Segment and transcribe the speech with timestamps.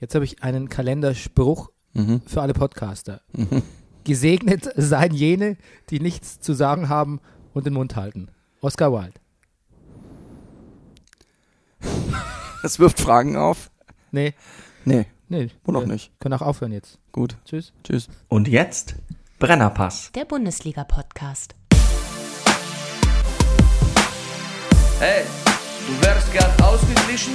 [0.00, 2.20] Jetzt habe ich einen Kalenderspruch Mhm.
[2.26, 3.22] für alle Podcaster.
[4.04, 5.56] Gesegnet seien jene,
[5.90, 7.18] die nichts zu sagen haben
[7.54, 8.28] und den Mund halten.
[8.60, 9.18] Oscar Wilde.
[12.62, 13.70] Das wirft Fragen auf.
[14.10, 14.34] Nee,
[14.84, 15.48] Nee, nee.
[15.64, 16.10] Wo noch nicht?
[16.20, 16.98] Können auch aufhören jetzt.
[17.12, 17.36] gut.
[17.44, 17.72] Tschüss.
[17.84, 18.08] Tschüss.
[18.28, 18.96] Und jetzt
[19.38, 20.10] Brennerpass.
[20.12, 21.54] Der Bundesliga-Podcast.
[24.98, 25.24] Hey,
[25.86, 27.34] du wärst gern ausgeglichen?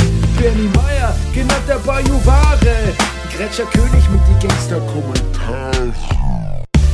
[0.41, 2.95] Bernie Meyer, genannt der Bajuware.
[3.31, 5.93] Gretscher König mit die Gangster-Kommentare.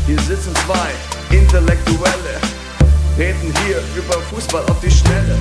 [0.06, 0.90] Hier sitzen zwei
[1.34, 2.36] Intellektuelle,
[3.18, 5.38] reden hier über Fußball auf die Schnelle.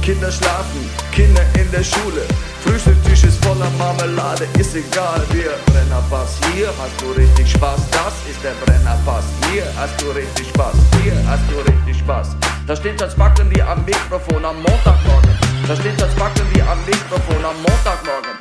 [0.00, 2.22] Kinder schlafen, Kinder in der Schule.
[2.62, 6.38] Frühstücktisch ist voller Marmelade, ist egal, wir Brennerpass.
[6.54, 9.24] Hier hast du richtig Spaß, das ist der Brennerpass.
[9.50, 12.36] Hier hast du richtig Spaß, hier hast du richtig Spaß.
[12.68, 15.53] Da steht das Backen wie am Mikrofon am Montagmorgen.
[15.66, 18.36] Da steht das Backen wie am Mikrofon am Montagmorgen.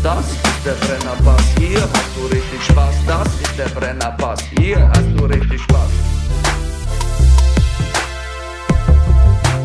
[0.00, 2.94] Das ist der Brennerpass, hier hast du richtig Spaß.
[3.08, 5.90] Das ist der Brennerpass, hier hast du richtig Spaß.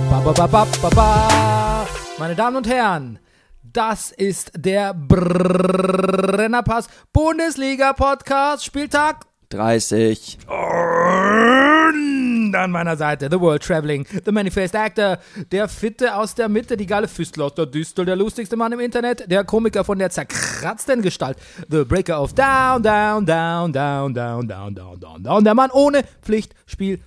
[0.09, 1.87] Ba, ba, ba, ba, ba.
[2.17, 3.19] Meine Damen und Herren,
[3.61, 10.37] das ist der Brennerpass Bundesliga Podcast Spieltag 30.
[10.47, 15.19] Und an meiner Seite The World Traveling, The Manifest Actor,
[15.51, 18.79] der Fitte aus der Mitte, die geile Füstel aus der Düstel, der lustigste Mann im
[18.79, 21.37] Internet, der Komiker von der zerkratzten Gestalt,
[21.69, 26.03] The Breaker of Down, Down, Down, Down, Down, Down, Down, Down, Down, der Mann ohne
[26.21, 26.99] Pflichtspiel.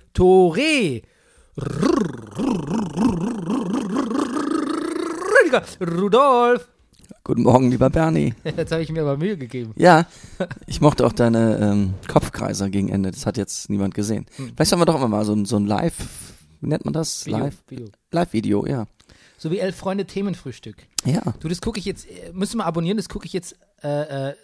[5.45, 6.74] Rüdiger Rudolf.
[7.27, 8.35] Guten Morgen, lieber Bernie.
[8.43, 9.73] Jetzt habe ich mir aber Mühe gegeben.
[9.75, 10.05] Ja,
[10.67, 13.09] ich mochte auch deine ähm, Kopfkreiser gegen Ende.
[13.09, 14.27] Das hat jetzt niemand gesehen.
[14.29, 15.95] Vielleicht sollen wir doch immer mal so, ein- so ein Live,
[16.61, 17.25] wie nennt man das?
[17.25, 17.55] Video, Live?
[17.67, 17.87] Video.
[18.11, 18.85] Live-Video, ja.
[19.39, 20.77] So wie Elf Freunde Themenfrühstück.
[21.03, 21.33] Ja.
[21.39, 24.35] Du, das gucke ich jetzt, äh, müssen wir abonnieren, das gucke ich jetzt äh, äh,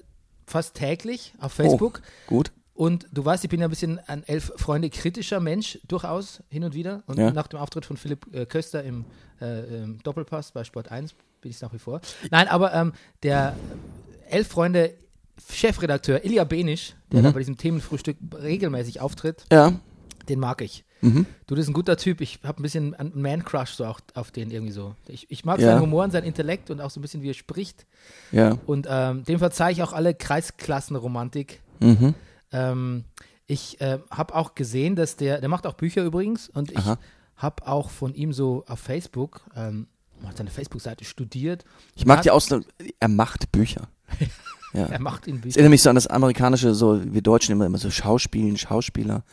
[0.47, 2.01] fast täglich auf Facebook.
[2.25, 2.51] Oh, gut.
[2.73, 6.63] Und du weißt, ich bin ja ein bisschen ein Elf Freunde kritischer Mensch, durchaus hin
[6.63, 7.03] und wieder.
[7.05, 7.29] Und Ja.
[7.31, 9.05] nach dem Auftritt von Philipp äh, Köster im
[9.39, 12.01] äh, ähm, Doppelpass bei Sport 1 bin ich es nach wie vor.
[12.29, 12.93] Nein, aber ähm,
[13.23, 13.55] der
[14.29, 14.93] Elf Freunde
[15.51, 17.23] Chefredakteur Ilja Benisch, der Mhm.
[17.25, 19.73] da bei diesem Themenfrühstück regelmäßig auftritt, Ja.
[20.29, 20.85] den mag ich.
[21.01, 21.25] Mhm.
[21.47, 22.21] Du, das ist ein guter Typ.
[22.21, 24.93] Ich habe ein bisschen einen Man-Crush so auch auf den irgendwie so.
[25.07, 25.71] Ich, ich mag Ja.
[25.71, 27.87] seinen Humor und seinen Intellekt und auch so ein bisschen, wie er spricht.
[28.31, 28.55] Ja.
[28.67, 31.61] Und ähm, dem verzeih ich auch alle Kreisklassenromantik.
[31.79, 32.13] Mhm.
[32.51, 33.03] Ähm,
[33.47, 36.85] ich äh, habe auch gesehen, dass der, der macht auch Bücher übrigens und ich
[37.35, 39.87] habe auch von ihm so auf Facebook, ähm,
[40.27, 41.65] hat seine Facebook-Seite studiert.
[41.95, 42.63] Ich mag die Ausdruck,
[42.99, 43.87] er macht Bücher.
[44.73, 44.85] Ja.
[44.85, 45.57] Er macht in Es Büchern.
[45.59, 49.25] erinnert mich so an das amerikanische, so wir Deutschen immer, immer so Schauspielen, Schauspieler.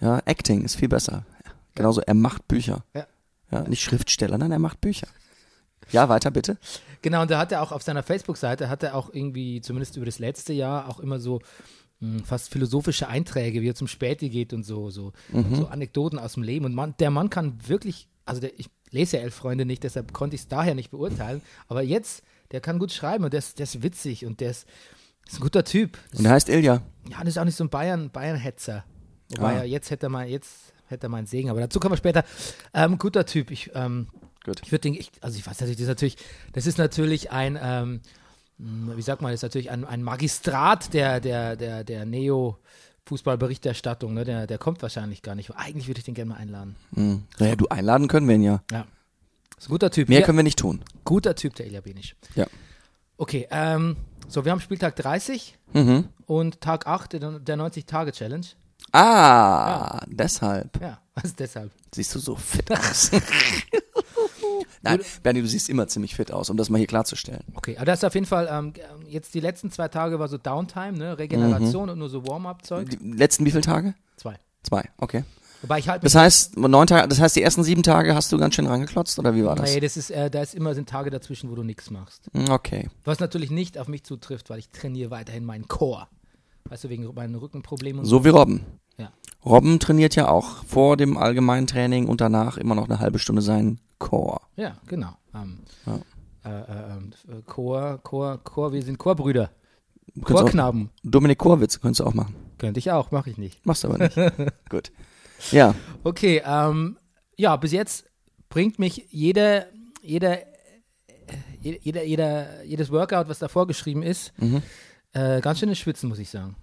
[0.00, 1.26] Ja, Acting ist viel besser.
[1.44, 2.84] Ja, genauso, er macht Bücher.
[2.94, 3.04] Ja.
[3.50, 5.08] Ja, nicht Schriftsteller, nein, er macht Bücher.
[5.90, 6.56] Ja, weiter bitte.
[7.02, 10.06] Genau, und da hat er auch auf seiner Facebook-Seite, hat er auch irgendwie, zumindest über
[10.06, 11.40] das letzte Jahr, auch immer so
[11.98, 16.34] mh, fast philosophische Einträge, wie er zum Späti geht und so, so, so Anekdoten aus
[16.34, 16.64] dem Leben.
[16.64, 20.12] Und man, der Mann kann wirklich, also der, ich lese ja Elf Freunde nicht, deshalb
[20.12, 23.58] konnte ich es daher nicht beurteilen, aber jetzt, der kann gut schreiben und der ist,
[23.58, 24.66] der ist witzig und der ist,
[25.26, 25.98] ist ein guter Typ.
[26.10, 26.82] Das, Und er heißt Ilja.
[27.08, 28.84] ja, das ist auch nicht so ein Bayern, Bayern-Hetzer.
[29.30, 29.58] Wobei Ah.
[29.58, 31.96] er jetzt hätte er mal, jetzt hätte er mal einen Segen, aber dazu kommen wir
[31.96, 32.24] später.
[32.74, 33.50] Ähm, guter Typ.
[33.50, 34.06] Ich, ähm,
[34.44, 34.60] Gut.
[34.64, 36.16] ich würde den, ich, also ich weiß natürlich, das ist natürlich,
[36.52, 38.00] das ist natürlich ein, ähm,
[38.58, 42.06] wie sagt man, das ist natürlich ein, ein Magistrat der, der, der, der
[43.06, 44.24] Neo-Fußballberichterstattung, ne?
[44.24, 45.50] der, der kommt wahrscheinlich gar nicht.
[45.56, 46.76] Eigentlich würde ich den gerne mal einladen.
[46.94, 47.22] Hm.
[47.38, 48.62] Naja, du einladen können wir ihn ja.
[48.70, 48.86] Ja.
[49.58, 50.08] Ist ein guter Typ.
[50.08, 50.82] Mehr Ja, können wir nicht tun.
[51.04, 52.14] guter Typ, der Ilja Benisch.
[52.34, 52.46] Ja.
[53.16, 53.96] Okay, ähm,
[54.28, 56.08] so, wir haben Spieltag 30 Mhm.
[56.26, 58.46] und Tag 8 der, der 90-Tage-Challenge.
[58.92, 61.72] Ah, deshalb Ja, was ist deshalb?
[61.94, 63.10] siehst du so fit aus.
[64.90, 67.44] Nein, Bernie, du siehst immer ziemlich fit aus, um das mal hier klarzustellen.
[67.54, 68.72] Okay, aber das ist auf jeden Fall, ähm,
[69.08, 71.18] jetzt die letzten zwei Tage war so Downtime, ne?
[71.18, 72.88] Regeneration und nur so Warm-up-Zeug.
[72.90, 73.94] Die letzten wie viele Tage?
[74.16, 74.36] Zwei.
[74.62, 75.24] Zwei, okay.
[75.62, 78.38] Wobei ich halt Das heißt, neun Tage, das heißt, die ersten sieben Tage hast du
[78.38, 79.72] ganz schön rangeklotzt, oder wie war das?
[79.72, 82.28] Nee, das ist, äh, da ist immer sind Tage dazwischen, wo du nichts machst.
[82.34, 82.88] Hm, Okay.
[83.04, 86.08] Was natürlich nicht auf mich zutrifft, weil ich trainiere weiterhin meinen Core.
[86.68, 88.66] Weißt du, wegen meinen Rückenproblemen und So wie Robben.
[88.98, 89.10] Ja.
[89.44, 93.40] Robben trainiert ja auch vor dem allgemeinen Training und danach immer noch eine halbe Stunde
[93.40, 94.40] seinen Core.
[94.56, 95.16] Ja, genau.
[95.34, 96.00] Ähm, Ja.
[96.44, 97.12] äh, äh, ähm,
[97.46, 99.50] Chor, Chor, Chor, wir sind Chorbrüder.
[100.20, 100.90] Auch- Chorknaben.
[101.02, 102.34] Dominik Chorwitz könntest du auch machen.
[102.58, 103.64] Könnte ich auch, mache ich nicht.
[103.66, 104.16] Machst du aber nicht.
[104.70, 104.92] Gut.
[105.52, 106.98] Ja, Okay, ähm,
[107.36, 108.06] ja, bis jetzt
[108.48, 109.66] bringt mich jeder,
[110.02, 110.46] jeder, äh,
[111.82, 114.62] jeder, jeder, jedes Workout, was da vorgeschrieben ist, Mhm.
[115.12, 116.56] äh, ganz schön ins Schwitzen, muss ich sagen.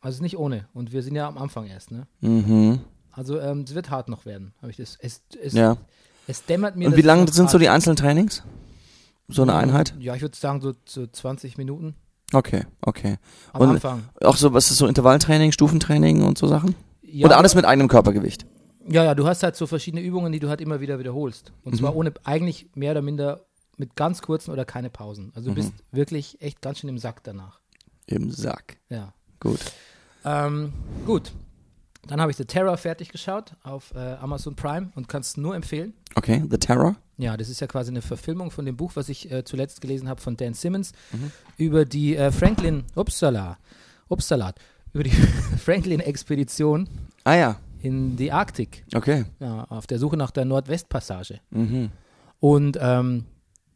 [0.00, 0.68] Also ist nicht ohne.
[0.74, 2.06] Und wir sind ja am Anfang erst, ne?
[2.20, 2.80] mhm.
[3.10, 4.96] Also ähm, es wird hart noch werden, habe ich das.
[5.00, 5.76] Es, es, ja.
[6.28, 6.86] Es dämmert mir.
[6.86, 8.44] Und wie es lang noch sind so die einzelnen Trainings?
[9.26, 9.94] So eine Einheit?
[9.98, 11.96] Ja, ich würde sagen so, so 20 Minuten
[12.32, 13.16] Okay, okay.
[13.52, 14.04] am Und- Anfang.
[14.22, 16.74] Auch so, was ist so Intervalltraining, Stufentraining und so Sachen?
[17.02, 18.46] Ja, Oder alles mit eigenem Körpergewicht?
[18.86, 21.52] Ja, ja, du hast halt so verschiedene Übungen, die du halt immer wieder wiederholst.
[21.64, 21.96] Und zwar Mhm.
[21.98, 23.40] ohne, eigentlich mehr oder minder
[23.76, 25.30] mit ganz kurzen oder keine Pausen.
[25.34, 25.96] Also du bist Mhm.
[25.96, 27.60] wirklich echt ganz schön im Sack danach.
[28.06, 28.76] Im Sack.
[28.88, 29.12] Ja.
[29.40, 29.60] Gut.
[30.24, 30.72] Ähm,
[31.06, 31.32] gut.
[32.08, 35.54] Dann habe ich The Terror fertig geschaut auf äh, Amazon Prime und kann es nur
[35.54, 35.94] empfehlen.
[36.16, 36.96] Okay, The Terror.
[37.18, 40.08] Ja, das ist ja quasi eine Verfilmung von dem Buch, was ich äh, zuletzt gelesen
[40.08, 41.30] habe von Dan Simmons Mhm.
[41.56, 43.58] über die äh, Franklin, upsala,
[44.08, 44.58] upsalat,
[44.92, 45.10] über die
[45.64, 46.88] Franklin-Expedition
[47.24, 49.24] Ah ja, in die Arktik, okay.
[49.40, 51.40] ja, auf der Suche nach der Nordwestpassage.
[51.50, 51.90] Mhm.
[52.40, 53.24] Und ähm,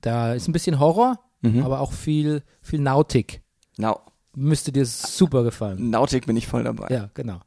[0.00, 1.64] da ist ein bisschen Horror, Mhm.
[1.64, 3.42] aber auch viel, viel Nautik.
[3.76, 4.00] Nau
[4.34, 5.90] Müsste dir super gefallen.
[5.90, 6.86] Nautik bin ich voll dabei.
[6.94, 7.40] Ja, genau.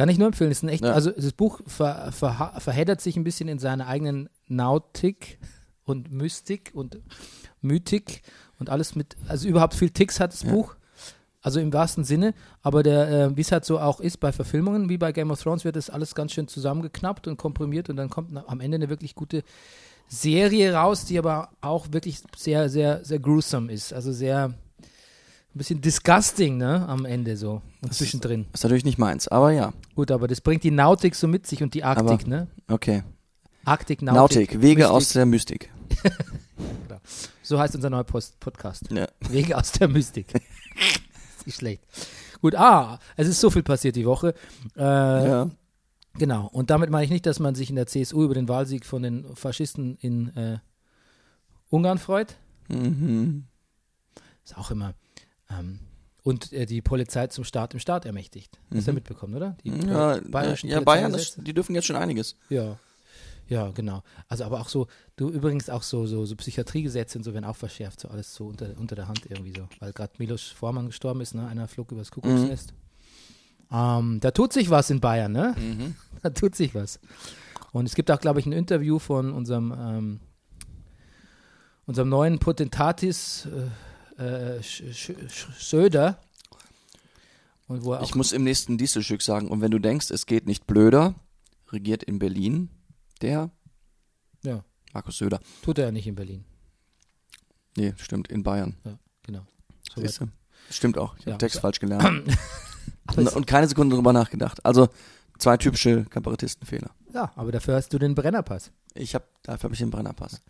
[0.00, 0.50] Kann ich nur empfehlen.
[0.50, 0.92] Ist ein echt, Ja.
[0.92, 5.38] also das Buch ver, ver, verheddert sich ein bisschen in seiner eigenen Nautik
[5.84, 6.98] und Mystik und
[7.60, 8.22] Mythik
[8.58, 10.52] und alles mit, also überhaupt viel Ticks hat das Ja.
[10.52, 10.74] Buch.
[11.42, 14.88] Also im wahrsten Sinne, aber der, äh, wie es halt so auch ist bei Verfilmungen,
[14.90, 18.10] wie bei Game of Thrones, wird das alles ganz schön zusammengeknappt und komprimiert und dann
[18.10, 19.42] kommt am Ende eine wirklich gute
[20.06, 23.92] Serie raus, die aber auch wirklich sehr, sehr, sehr gruesome ist.
[23.94, 24.52] Also sehr
[25.54, 28.46] ein bisschen disgusting, ne, am Ende so und Das zwischendrin.
[28.52, 29.72] Ist natürlich nicht meins, aber ja.
[29.96, 32.46] Gut, aber das bringt die Nautik so mit sich und die Arktik, Aber- ne?
[32.68, 33.02] Okay.
[33.64, 34.16] Arktik, Nautik,
[34.50, 34.62] Nautik.
[34.62, 34.94] Wege Mystik.
[34.94, 35.70] aus der Mystik.
[37.42, 38.90] So heißt unser neuer Post Podcast.
[38.92, 39.08] Ja.
[39.28, 40.32] Wege aus der Mystik.
[41.38, 41.82] ist nicht schlecht.
[42.40, 44.34] Gut, ah, es ist so viel passiert die Woche.
[44.76, 45.50] Äh, ja.
[46.14, 46.46] Genau.
[46.52, 49.02] Und damit meine ich nicht, dass man sich in der CSU über den Wahlsieg von
[49.02, 50.58] den Faschisten in äh,
[51.70, 52.36] Ungarn freut.
[52.68, 53.46] Mhm.
[54.44, 54.94] Ist auch immer.
[55.50, 55.80] Ähm,
[56.22, 58.58] und äh, die Polizei zum Staat im Staat ermächtigt.
[58.72, 58.94] Hast du ja Mhm.
[58.96, 59.56] mitbekommen, oder?
[59.64, 62.36] Die Ja, äh, bayerischen ja Bayern, das, die dürfen jetzt schon einiges.
[62.50, 62.78] Ja.
[63.48, 64.02] Ja, genau.
[64.28, 64.86] Also aber auch so,
[65.16, 68.46] du übrigens auch so, so, so Psychiatriegesetze und so werden auch verschärft, so alles so
[68.46, 69.68] unter, unter der Hand irgendwie so.
[69.80, 71.48] Weil gerade Milos Vormann gestorben ist, ne?
[71.48, 72.74] Einer flog übers Kuckucksnest.
[73.72, 75.54] Ähm, da tut sich was in Bayern, ne?
[75.58, 75.94] Mhm.
[76.22, 77.00] Da tut sich was.
[77.72, 80.20] Und es gibt auch, glaube ich, ein Interview von unserem, ähm,
[81.86, 83.66] unserem neuen Potentatis äh,
[84.20, 86.18] äh, Sch Sch Söder.
[87.68, 91.14] Er Ich muss im nächsten Dieselstück sagen, und wenn du denkst, es geht nicht blöder,
[91.68, 92.68] regiert in Berlin
[93.22, 93.50] der
[94.42, 94.64] Ja.
[94.92, 95.40] Markus Söder.
[95.62, 96.44] tut er ja nicht in Berlin.
[97.76, 98.76] Nee, stimmt, in Bayern.
[98.84, 99.46] Ja, genau.
[99.94, 100.26] So Siehst du?
[100.70, 101.14] Stimmt auch.
[101.18, 101.36] Ich habe Ja.
[101.38, 102.36] Text falsch gelernt.
[103.16, 104.64] Und, und keine Sekunde drüber nachgedacht.
[104.64, 104.88] Also
[105.38, 106.90] zwei typische Kabarettistenfehler.
[107.12, 108.70] Ja, aber dafür hast du den Brennerpass.
[108.94, 110.40] Ich habe, dafür habe ich den Brennerpass.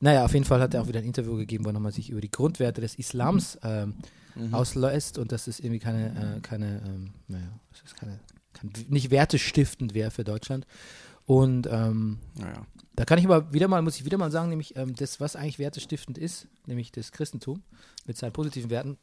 [0.00, 2.10] Naja, auf jeden Fall hat er auch wieder ein Interview gegeben, wo er nochmal sich
[2.10, 3.94] über die Grundwerte des Islams ähm,
[4.36, 4.52] Mhm.
[4.52, 8.18] auslässt und dass es irgendwie keine, äh, keine, ähm, naja, es ist keine,
[8.52, 10.66] kein, nicht wertestiftend wäre für Deutschland.
[11.24, 12.66] Und ähm, Naja.
[12.96, 15.36] da kann ich aber wieder mal, muss ich wieder mal sagen, nämlich ähm, das, was
[15.36, 17.62] eigentlich wertestiftend ist, nämlich das Christentum
[18.06, 18.98] mit seinen positiven Werten,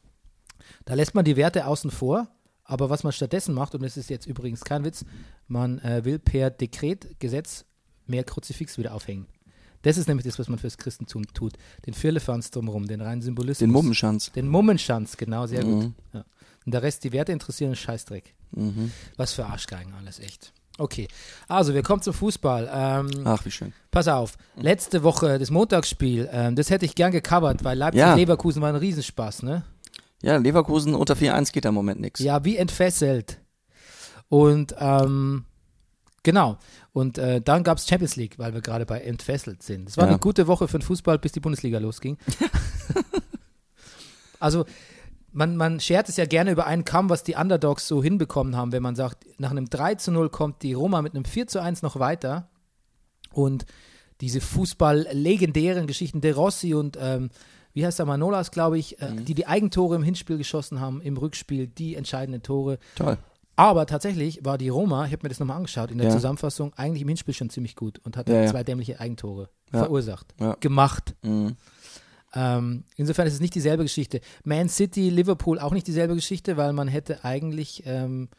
[0.84, 2.28] da lässt man die Werte außen vor,
[2.64, 5.04] aber was man stattdessen macht, und das ist jetzt übrigens kein Witz,
[5.48, 7.64] man äh, will per Dekret, Gesetz
[8.06, 9.26] mehr Kruzifix wieder aufhängen.
[9.82, 11.54] Das ist nämlich das, was man fürs Christentum tut.
[11.86, 13.58] Den Firlefanz drumherum, den reinen Symbolismus.
[13.58, 14.30] Den Mummenschanz.
[14.32, 15.84] Den Mummenschanz, genau, sehr gut.
[15.84, 15.94] Mhm.
[16.12, 16.24] Ja.
[16.64, 18.34] Und der Rest, die Werte interessieren, ist Scheißdreck.
[18.52, 18.92] Mhm.
[19.16, 20.52] Was für Arschgeigen alles, echt.
[20.78, 21.06] Okay,
[21.48, 22.70] also wir kommen zum Fußball.
[22.72, 23.72] Ähm, Ach, wie schön.
[23.90, 27.90] Pass auf, letzte Woche das Montagsspiel, ähm, das hätte ich gern gecovert, weil Ja.
[27.90, 29.64] Leipzig-Leverkusen war ein Riesenspaß, ne?
[30.22, 32.20] Ja, Leverkusen unter 4-1 geht da im Moment nichts.
[32.20, 33.40] Ja, wie entfesselt.
[34.28, 35.44] Und ähm,
[36.22, 36.58] genau.
[36.92, 39.88] Und äh, dann gab es Champions League, weil wir gerade bei entfesselt sind.
[39.88, 40.10] Es war Ja.
[40.10, 42.18] eine gute Woche für den Fußball, bis die Bundesliga losging.
[44.40, 44.64] also
[45.32, 48.72] man, man schert es ja gerne über einen Kamm, was die Underdogs so hinbekommen haben,
[48.72, 51.62] wenn man sagt, nach einem 3 zu 0 kommt die Roma mit einem 4 zu
[51.62, 52.50] 1 noch weiter.
[53.32, 53.64] Und
[54.20, 57.30] diese Fußball-legendären Geschichten, De Rossi und ähm,
[57.74, 61.16] wie heißt der Manolas, glaube ich, äh, die die Eigentore im Hinspiel geschossen haben, im
[61.16, 62.78] Rückspiel die entscheidenden Tore.
[62.96, 63.16] Toll.
[63.54, 66.12] Aber tatsächlich war die Roma, ich habe mir das nochmal angeschaut, in der Ja.
[66.14, 68.46] Zusammenfassung eigentlich im Hinspiel schon ziemlich gut und hat Ja, ja.
[68.50, 71.14] zwei dämliche Eigentore verursacht, gemacht.
[71.22, 71.56] Mhm.
[72.34, 74.20] Ähm, insofern ist es nicht dieselbe Geschichte.
[74.42, 78.30] Man City, Liverpool auch nicht dieselbe Geschichte, weil man hätte eigentlich, ähm,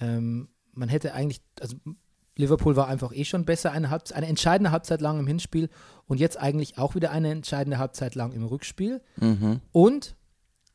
[0.00, 1.76] ähm, man hätte eigentlich, also
[2.38, 5.68] Liverpool war einfach eh schon besser, eine, Halbzeit, eine entscheidende Halbzeit lang im Hinspiel
[6.06, 9.02] und jetzt eigentlich auch wieder eine entscheidende Halbzeit lang im Rückspiel.
[9.16, 9.60] Mhm.
[9.72, 10.16] Und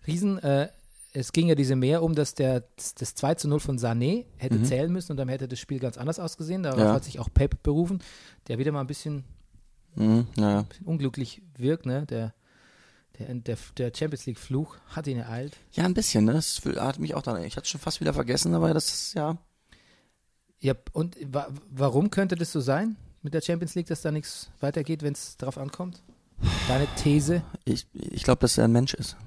[0.05, 0.67] Riesen, äh,
[1.13, 4.61] es ging ja diese mehr um, dass der, das 2 zu 0 von Sané hätte
[4.63, 6.63] zählen müssen und dann hätte das Spiel ganz anders ausgesehen.
[6.63, 6.85] Darauf Mhm.
[6.85, 6.93] Ja.
[6.93, 8.03] hat sich auch Pep berufen,
[8.47, 9.23] der wieder mal ein bisschen,
[9.95, 10.27] Mhm.
[10.35, 10.63] Naja.
[10.63, 11.85] bisschen unglücklich wirkt.
[11.85, 12.05] Ne?
[12.07, 12.33] Der,
[13.19, 15.55] der, der, der Champions League-Fluch hat ihn ereilt.
[15.73, 16.33] Ja, ein bisschen, ne?
[16.33, 17.43] Das hat mich auch daran.
[17.43, 19.37] Ich hatte es schon fast wieder vergessen, aber das ist ja.
[20.63, 24.49] Ja, und wa warum könnte das so sein mit der Champions League, dass da nichts
[24.61, 26.01] weitergeht, wenn es darauf ankommt?
[26.69, 27.43] Deine These?
[27.65, 29.17] Ich, ich glaube, dass er ein Mensch ist.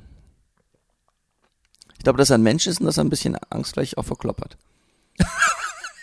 [1.99, 4.05] Ich glaube, dass er ein Mensch ist und dass er ein bisschen Angst vielleicht auch
[4.05, 4.57] vor Klopp hat.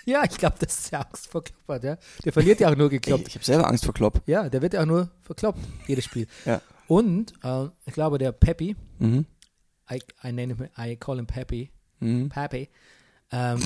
[0.06, 1.98] Ja, ich glaube, das ist ja Angst vor Kloppert, ja.
[2.25, 3.25] Der verliert ja auch nur gekloppt.
[3.25, 4.22] ich habe selber Angst vor Klopp.
[4.25, 6.28] Ja, der wird ja auch nur verkloppt, jedes Spiel.
[6.46, 6.62] Ja.
[6.90, 9.25] Und äh, ich glaube, der Peppy, Mhm.
[9.90, 11.72] I, I, name him, I call him Peppy,
[12.02, 12.28] Mhm.
[12.28, 12.68] Peppy,
[13.32, 13.62] ähm,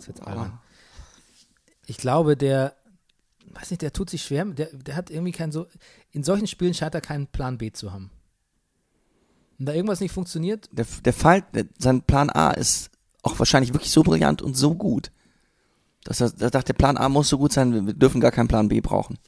[0.00, 0.58] das ist jetzt albern.
[1.86, 2.74] Ich glaube, der,
[3.52, 5.66] weiß nicht, der tut sich schwer, der, der hat irgendwie keinen so,
[6.12, 8.10] in solchen Spielen scheint er keinen Plan B zu haben.
[9.58, 12.90] Und da irgendwas nicht funktioniert, Der, der Fall, der, sein Plan A ist
[13.22, 15.10] auch wahrscheinlich wirklich so brillant und so gut,
[16.04, 18.30] dass er, er dachte, der Plan A muss so gut sein, wir, wir dürfen gar
[18.30, 19.18] keinen Plan B brauchen.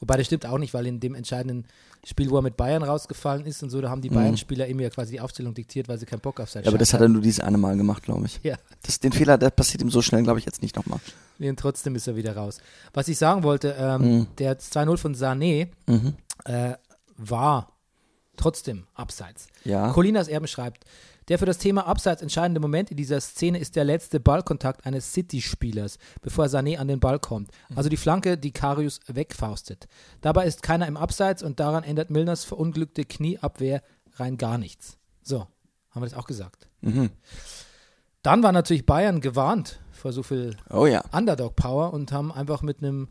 [0.00, 1.66] Wobei das stimmt auch nicht, weil in dem entscheidenden
[2.04, 4.88] Spiel, wo er mit Bayern rausgefallen ist und so, da haben die Bayern-Spieler ihm ja
[4.88, 6.64] quasi die Aufstellung diktiert, weil sie keinen Bock auf sein Mhm.
[6.64, 8.40] Ja, aber das hat er nur dieses eine Mal gemacht, glaube ich.
[8.42, 10.98] Ja, Das, den Fehler, der passiert ihm so schnell, glaube ich, jetzt nicht nochmal.
[11.38, 12.58] und trotzdem ist er wieder raus.
[12.94, 16.14] Was ich sagen wollte, ähm, der 2-0 von Sané Mhm.
[16.44, 16.74] äh,
[17.18, 17.72] war
[18.36, 19.48] trotzdem abseits.
[19.64, 19.90] Ja.
[19.92, 20.84] Colinas Erben schreibt,
[21.30, 25.12] der für das Thema Abseits entscheidende Moment in dieser Szene ist der letzte Ballkontakt eines
[25.12, 27.52] City-Spielers, bevor Sané an den Ball kommt.
[27.76, 29.86] Also die Flanke, die Karius wegfaustet.
[30.22, 33.80] Dabei ist keiner im Abseits und daran ändert Milners verunglückte Knieabwehr
[34.16, 34.98] rein gar nichts.
[35.22, 35.46] So,
[35.90, 36.68] haben wir das auch gesagt.
[36.80, 37.10] Mhm.
[38.22, 41.04] Dann war natürlich Bayern gewarnt vor so viel Oh ja.
[41.12, 43.06] Underdog-Power und haben einfach mit einem,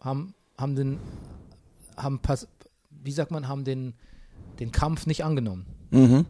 [0.00, 0.98] haben, haben den,
[1.96, 2.48] haben pass,
[2.90, 3.94] wie sagt man, haben den,
[4.58, 5.66] den Kampf nicht angenommen.
[5.90, 6.26] Mhm.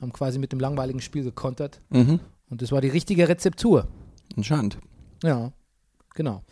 [0.00, 2.20] Haben quasi mit dem langweiligen Spiel gekontert Mhm.
[2.50, 3.88] und das war die richtige Rezeptur.
[4.36, 4.78] Anscheinend.
[5.24, 5.52] Ja,
[6.14, 6.42] genau.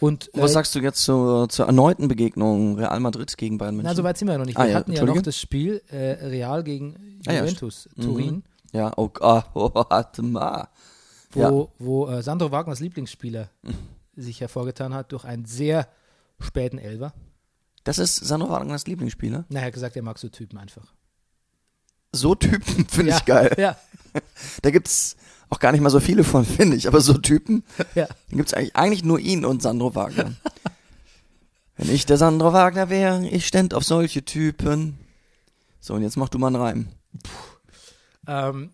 [0.00, 3.76] Und Und was äh, sagst du jetzt zur, zur erneuten Begegnung Real Madrid gegen Bayern
[3.76, 3.90] München?
[3.90, 4.58] na, so weit sind wir ja noch nicht.
[4.58, 5.96] Ah, Wir ja, hatten ja noch das Spiel äh,
[6.26, 8.02] Real gegen Ah, ja, Juventus, Mhm.
[8.02, 10.68] Turin, ja, oh, ah, oh, warte mal.
[11.30, 11.66] wo, Ja.
[11.78, 13.48] wo äh, Sandro Wagners Lieblingsspieler
[14.16, 15.88] sich hervorgetan hat durch einen sehr
[16.40, 17.14] späten Elfer.
[17.84, 19.44] Das ist Sandro Wagners Lieblingsspieler.
[19.48, 20.92] Na, er hat gesagt, er mag so Typen einfach.
[22.12, 23.54] So Typen finde ja, ich geil.
[23.58, 23.76] Ja,
[24.62, 25.16] Da gibt's
[25.48, 26.88] auch gar nicht mal so viele von, finde ich.
[26.88, 27.64] Aber so Typen,
[27.94, 28.06] ja.
[28.06, 30.34] da gibt's eigentlich, eigentlich nur ihn und Sandro Wagner.
[31.76, 34.98] Wenn ich der Sandro Wagner wäre, ich ständ auf solche Typen.
[35.80, 36.88] So, und jetzt mach du mal einen Reim.
[38.26, 38.70] Ähm,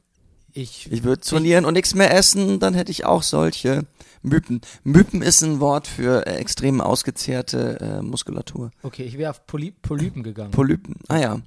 [0.53, 3.87] ich, Ich würde trainieren und nichts mehr essen, dann hätte ich auch solche
[4.23, 4.61] Mypen.
[4.83, 8.73] Mypen ist ein Wort für äh, extrem ausgezehrte äh, Muskulatur.
[8.83, 10.51] okay, ich wäre auf Poly Polypen gegangen.
[10.51, 10.97] Polypen.
[11.09, 11.41] Ah ja.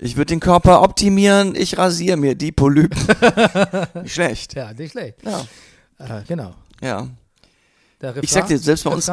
[0.00, 2.98] Ich würde den Körper optimieren, ich rasiere mir die Polypen.
[4.02, 4.54] Nicht schlecht.
[4.54, 5.16] ja, nicht schlecht.
[5.24, 5.40] Ja.
[5.98, 6.54] Äh, genau.
[6.80, 7.08] Ja.
[8.22, 9.10] Ich sag dir, selbst bei uns-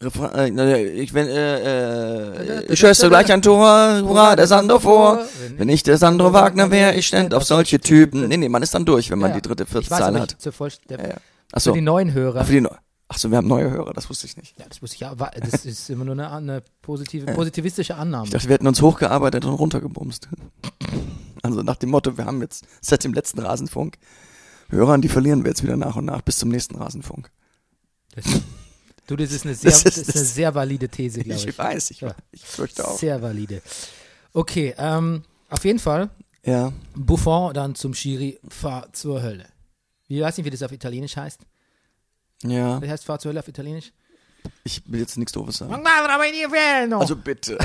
[0.00, 0.58] Refrain?
[0.58, 5.20] Äh, ich, wenn, äh, äh, ich schösse gleich ein Tor, hurra, der Sandro vor.
[5.56, 8.26] Wenn ich der Sandro Wagner wäre, ich ständ auf solche Typen.
[8.28, 9.36] Nee, nee, man ist dann durch, wenn man Ja.
[9.36, 10.30] die dritte, vierte Zeile hat.
[10.30, 11.14] nicht, zur Voll der, Ja, ja.
[11.14, 12.44] Für Achso, die neuen Hörer.
[12.44, 12.70] für die Neu
[13.14, 14.58] Achso, wir haben neue Hörer, das wusste ich nicht.
[14.58, 18.24] ja, das muss ich ja, das ist immer nur eine, eine positive, positivistische Annahme.
[18.24, 20.28] Ich dachte, wir hätten uns hochgearbeitet und runtergebumst.
[21.42, 23.98] Also nach dem Motto, wir haben jetzt seit dem letzten Rasenfunk
[24.68, 27.30] Hörern, die verlieren wir jetzt wieder nach und nach bis zum nächsten Rasenfunk.
[28.16, 28.24] Das,
[29.06, 31.46] du, das ist eine sehr, Das das ist- ist, eine sehr valide These, glaube ich.
[31.46, 32.14] Ich weiß, ich, Ja.
[32.32, 32.98] ich fürchte auch.
[32.98, 33.62] Sehr valide.
[34.32, 36.10] Okay, ähm, auf jeden Fall
[36.44, 39.46] Ja, Buffon dann zum Schiri, fahr zur Hölle.
[40.08, 41.40] Ich weiß nicht, wie das auf Italienisch heißt.
[42.44, 42.80] Ja.
[42.82, 43.92] Wie heißt fahr zur Hölle auf Italienisch?
[44.64, 45.72] Ich will jetzt nichts Doofes sagen.
[47.00, 47.58] Also, bitte.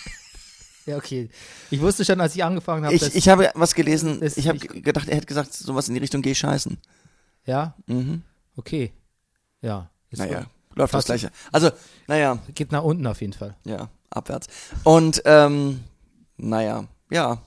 [0.86, 1.28] ja, okay.
[1.70, 4.48] Ich wusste schon, als ich angefangen habe, Ich, dass, ich habe was gelesen, das- ich
[4.48, 6.78] habe gedacht, er hätte gesagt, sowas in die Richtung geh scheißen.
[7.44, 8.22] ja, Mhm.
[8.56, 8.92] okay.
[9.60, 9.90] Ja.
[10.10, 11.30] Ist Naja, läuft das Fast- Gleiche.
[11.52, 11.70] Also,
[12.06, 13.56] naja, Geht nach unten auf jeden Fall.
[13.64, 14.48] ja, abwärts.
[14.84, 15.84] Und, ähm,
[16.36, 17.38] naja, ja,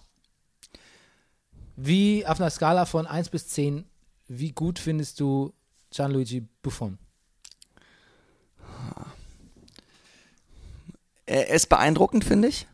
[1.78, 3.86] Wie auf einer Skala von 1 bis 10,
[4.28, 5.54] wie gut findest du
[5.96, 6.98] Gianluigi Buffon?
[11.26, 12.68] er ist beeindruckend, finde ich.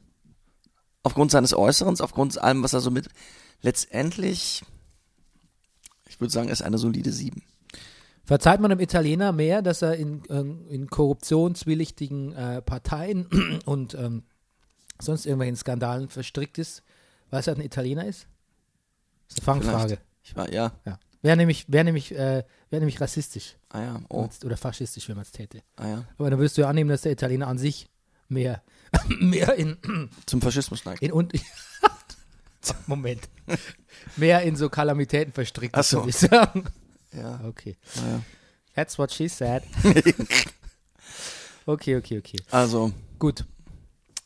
[1.04, 3.08] Aufgrund seines Äußerens, aufgrund allem, was er so mit.
[3.62, 4.64] Letztendlich,
[6.08, 7.42] ich würde sagen, er ist eine solide 7.
[8.24, 14.24] Verzeiht man einem Italiener mehr, dass er in, ähm, in korruptionswillichtigen äh, Parteien und ähm,
[15.00, 16.84] sonst irgendwelchen Skandalen verstrickt ist,
[17.30, 18.28] weil er ein Italiener ist?
[19.28, 19.98] Das ist eine Fangfrage.
[20.24, 20.74] Ich war, ja.
[20.86, 21.00] Ja.
[21.24, 25.24] Wäre nämlich, wäre nämlich, äh, wäre nämlich rassistisch Ah ja, oh, oder faschistisch, wenn man
[25.24, 25.62] es täte.
[25.76, 26.06] ah ja.
[26.18, 27.88] Aber dann würdest du ja annehmen, dass der Italiener an sich
[28.28, 28.62] mehr,
[29.20, 29.78] mehr in,
[30.26, 31.02] Zum Faschismus neigt.
[31.02, 31.34] in und
[32.88, 33.28] Moment.
[34.18, 35.98] mehr in so Kalamitäten verstrickt Ach ist, so.
[36.00, 36.66] würde ich sagen.
[37.14, 37.76] Ja, Okay.
[37.96, 38.22] naja.
[38.74, 39.64] That's what she said.
[41.66, 42.40] okay, okay, okay.
[42.52, 43.46] Also, Gut.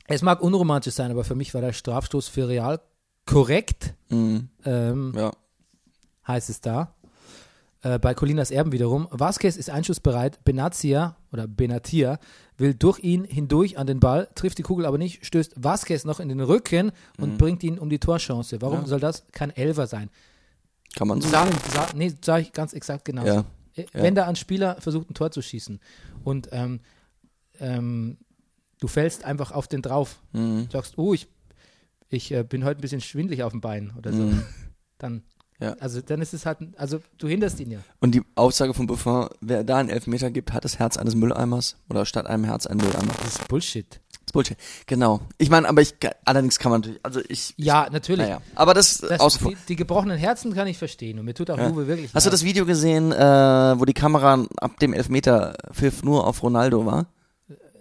[0.07, 2.79] Es mag unromantisch sein, aber für mich war der Strafstoß für Real
[3.25, 5.31] korrekt, mh, ähm, ja.
[6.27, 6.93] heißt es da.
[7.85, 9.07] Äh, bei Colinas Erben wiederum.
[9.11, 10.43] Vasquez ist einschussbereit.
[10.43, 12.17] Benatia oder Benatia
[12.57, 16.19] will durch ihn hindurch an den Ball, trifft die Kugel aber nicht, stößt Vasquez noch
[16.19, 18.59] in den Rücken und bringt ihn um die Torchance.
[18.59, 18.83] Warum Mhm.
[18.85, 18.87] Ja.
[18.89, 20.09] soll das kein Elfer sein?
[20.95, 23.23] Kann man so Sag, sag, nee, sag ich ganz exakt genau.
[23.23, 23.45] Ja.
[23.93, 25.79] Wenn da ein Spieler versucht, ein Tor zu schießen
[26.23, 26.79] und ähm,
[27.59, 28.17] ähm,
[28.79, 30.69] du fällst einfach auf den drauf, Mhm.
[30.71, 31.27] sagst, oh, ich,
[32.09, 34.43] ich äh, bin heute ein bisschen schwindelig auf dem Bein oder so, Mhm.
[34.97, 35.21] dann,
[35.59, 35.73] Ja.
[35.79, 37.79] also dann ist es halt, also du hinderst ihn ja.
[38.01, 41.77] Und die Aussage von Buffon, wer da einen Elfmeter gibt, hat das Herz eines Mülleimers
[41.89, 43.13] oder statt einem Herz ein Mülleimer.
[43.23, 43.89] Das ist Bullshit.
[43.89, 44.57] Das ist Bullshit.
[44.85, 45.21] Genau.
[45.37, 45.93] Ich meine, aber ich,
[46.25, 48.25] allerdings kann man natürlich, also ich, Ja, natürlich.
[48.25, 48.41] naja.
[48.55, 49.51] Aber das, Das, außen vor.
[49.51, 51.69] die, die gebrochenen Herzen kann ich verstehen und mir tut auch Ja.
[51.69, 52.33] Uwe wirklich Hast du leid.
[52.33, 53.15] das Video gesehen, äh,
[53.79, 57.05] wo die Kamera ab dem Elfmeter Pfiff nur auf Ronaldo war?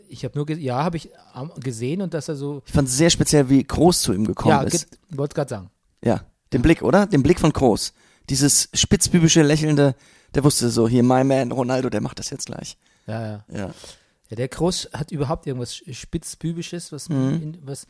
[0.08, 2.96] Ich habe nur, ja, habe ich ähm, gesehen und dass er so, Ich fand es
[2.96, 4.88] sehr speziell, wie Groß zu ihm gekommen ja, ist.
[4.92, 5.70] ge- wollte gerade sagen.
[6.04, 6.20] Ja,
[6.54, 7.06] den Blick, oder?
[7.06, 7.92] Den Blick von Groß.
[8.30, 9.94] Dieses spitzbübische, lächelnde,
[10.34, 12.78] der wusste so, hier, my man, Ronaldo, der macht das jetzt gleich.
[13.06, 13.44] Ja, ja.
[13.52, 13.74] Ja.
[14.30, 17.42] Ja, der Groß hat überhaupt irgendwas Spitzbübisches, was, Mhm.
[17.42, 17.86] in, was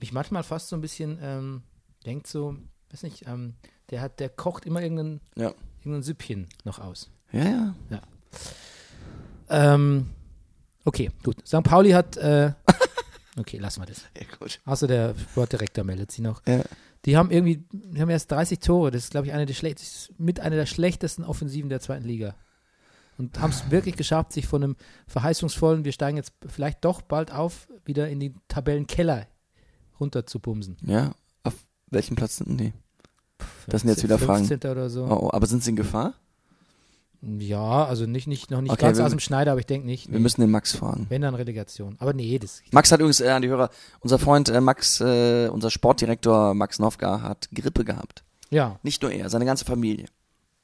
[0.00, 1.62] mich manchmal fast so ein bisschen ähm,
[2.06, 2.56] denkt so,
[2.90, 3.54] weiß nicht, ähm,
[3.90, 5.52] der hat, der kocht immer irgendein, Ja.
[5.80, 7.10] irgendein Süppchen noch aus.
[7.32, 8.00] Ja, ja.
[9.50, 10.10] Ähm,
[10.84, 11.46] okay, gut.
[11.46, 11.62] St.
[11.62, 12.52] Pauli hat, äh,
[13.38, 14.02] okay, lassen wir das.
[14.18, 14.60] ja gut.
[14.64, 16.42] Außer der Sportdirektor meldet sie noch.
[16.46, 16.62] Ja.
[17.04, 18.90] Die haben irgendwie, die haben erst 30 Tore.
[18.90, 19.54] Das ist, glaube ich, eine der
[20.18, 22.34] mit einer der schlechtesten Offensiven der zweiten Liga.
[23.16, 27.30] Und haben es wirklich geschafft, sich von einem verheißungsvollen, wir steigen jetzt vielleicht doch bald
[27.30, 29.26] auf, wieder in den Tabellenkeller
[30.00, 30.76] runter zu bumsen.
[30.82, 31.14] Ja.
[31.44, 31.54] Auf
[31.90, 32.72] welchem Platz sind die?
[33.68, 34.46] Das sind jetzt wieder Fragen.
[34.46, 34.70] 15.
[34.70, 35.04] oder so.
[35.04, 36.14] Oh, oh, aber sind sie in Gefahr?
[37.38, 39.86] Ja, also nicht, nicht, noch nicht Okay, ganz wir- aus dem Schneider, aber ich denke
[39.86, 40.10] nicht.
[40.12, 41.06] Wir müssen den Max fragen.
[41.08, 41.96] Wenn dann Relegation.
[41.98, 42.62] Aber nee, das.
[42.70, 46.78] Max hat übrigens, äh, an die Hörer, unser Freund äh, Max, äh, unser Sportdirektor Max
[46.78, 48.24] Nowka hat Grippe gehabt.
[48.50, 50.06] Ja, Nicht nur er, seine ganze Familie.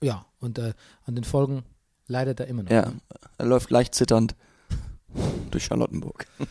[0.02, 0.26] ja.
[0.40, 0.72] Und äh,
[1.04, 1.64] an den Folgen
[2.06, 2.70] leidet er immer noch.
[2.70, 2.92] Ja,
[3.38, 4.34] er läuft leicht zitternd
[5.50, 6.26] durch Charlottenburg.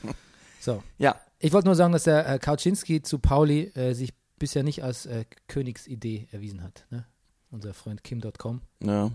[0.61, 0.83] So.
[0.97, 4.83] Ja, Ich wollte nur sagen, dass der äh, Kauczynski zu Pauli äh, sich bisher nicht
[4.83, 6.85] als äh, Königsidee erwiesen hat.
[6.89, 7.05] Ne?
[7.49, 8.59] Unser Freund Kim.com.
[8.83, 9.09] ja,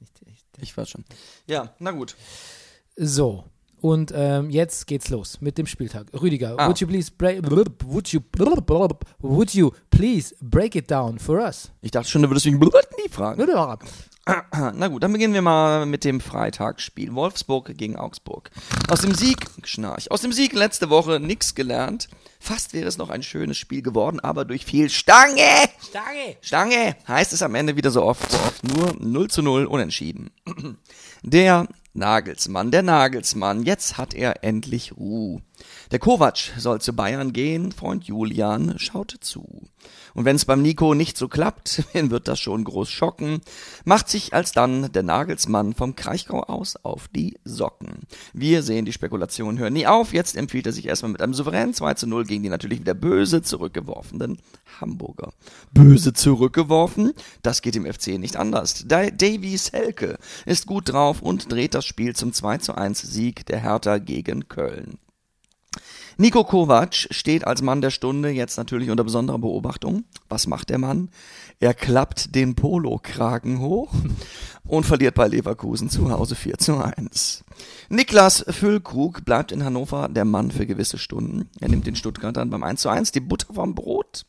[0.00, 0.44] ist nicht.
[0.56, 1.04] Der ich weiß schon.
[1.46, 2.16] Ja, na gut.
[2.96, 3.44] so.
[3.80, 6.06] Und ähm, jetzt geht's los mit dem Spieltag.
[6.14, 6.68] Rüdiger, Ah.
[6.68, 8.20] would you please break, would you,
[9.20, 11.70] would you please break it down for us?
[11.82, 13.46] Ich dachte schon, du würdest nie fragen.
[14.74, 17.14] Na gut, dann beginnen wir mal mit dem Freitagsspiel.
[17.14, 18.50] Wolfsburg gegen Augsburg.
[18.88, 22.08] Aus dem Sieg, schnarch, aus dem Sieg letzte Woche nichts gelernt.
[22.40, 26.36] Fast wäre es noch ein schönes Spiel geworden, aber durch viel Stange, Stange!
[26.40, 28.26] Stange heißt es am Ende wieder so oft,
[28.62, 30.30] nur 0 zu 0 unentschieden.
[31.22, 35.40] Der Nagelsmann, der Nagelsmann, jetzt hat er endlich Ruhe.
[35.90, 39.68] Der Kovac soll zu Bayern gehen, Freund Julian schaut zu.
[40.14, 43.40] Und wenn es beim Nico nicht so klappt, wen wird das schon groß schocken,
[43.84, 48.06] macht sich alsdann der Nagelsmann vom Kraichgau aus auf die Socken.
[48.32, 51.74] Wir sehen die Spekulationen hören nie auf, jetzt empfiehlt er sich erstmal mit einem souveränen
[51.74, 54.38] 2 zu 0 gegen die natürlich wieder böse zurückgeworfenen
[54.80, 55.32] Hamburger.
[55.72, 57.12] Böse zurückgeworfen?
[57.42, 58.84] Das geht im FC nicht anders.
[58.86, 63.46] Da Davy Selke ist gut drauf und dreht das Spiel zum 2 zu 1 Sieg
[63.46, 64.98] der Hertha gegen Köln.
[66.16, 70.04] Nico Kovac steht als Mann der Stunde jetzt natürlich unter besonderer Beobachtung.
[70.28, 71.08] Was macht der Mann?
[71.58, 73.92] Er klappt den Polokragen hoch
[74.66, 77.44] und verliert bei Leverkusen zu Hause 4 zu 1.
[77.88, 81.50] Niklas Füllkrug bleibt in Hannover der Mann für gewisse Stunden.
[81.60, 84.24] Er nimmt den Stuttgartern beim 1 zu 1 die Butter vom Brot.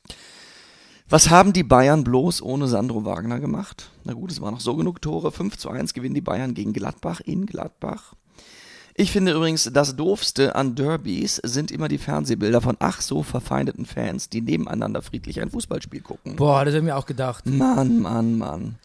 [1.07, 3.91] Was haben die Bayern bloß ohne Sandro Wagner gemacht?
[4.05, 5.31] Na gut, es waren noch so genug Tore.
[5.31, 8.15] 5 zu 1 gewinnen die Bayern gegen Gladbach in Gladbach.
[8.97, 13.85] Ich finde übrigens, das Doofste an Derbys sind immer die Fernsehbilder von ach so verfeindeten
[13.85, 16.37] Fans, die nebeneinander friedlich ein Fußballspiel gucken.
[16.37, 17.45] Boah, das habe ich mir auch gedacht.
[17.45, 18.75] Mann, Mann, Mann.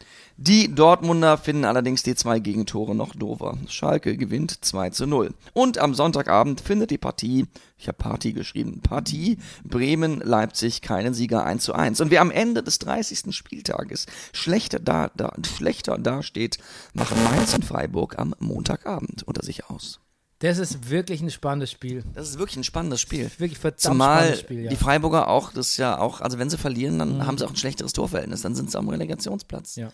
[0.43, 3.59] Die Dortmunder finden allerdings die zwei Gegentore noch doofer.
[3.69, 5.35] Schalke gewinnt 2 zu 0.
[5.53, 7.45] Und am Sonntagabend findet die Partie,
[7.77, 12.01] ich habe Party geschrieben, Partie Bremen-Leipzig keinen Sieger 1 zu 1.
[12.01, 13.37] Und wer am Ende des 30.
[13.37, 16.57] Spieltages schlechter, da, da, schlechter dasteht,
[16.95, 20.01] machen Mainz und Freiburg am Montagabend unter sich aus.
[20.39, 22.03] Das ist wirklich ein spannendes Spiel.
[22.15, 23.31] Das ist wirklich ein spannendes Spiel.
[23.37, 24.71] Wirklich verdammt Zumal spannendes Spiel, ja.
[24.71, 27.51] die Freiburger auch, das ist ja auch, also wenn sie verlieren, dann haben sie auch
[27.51, 29.77] ein schlechteres Torverhältnis, dann sind sie am Relegationsplatz.
[29.77, 29.91] Ja.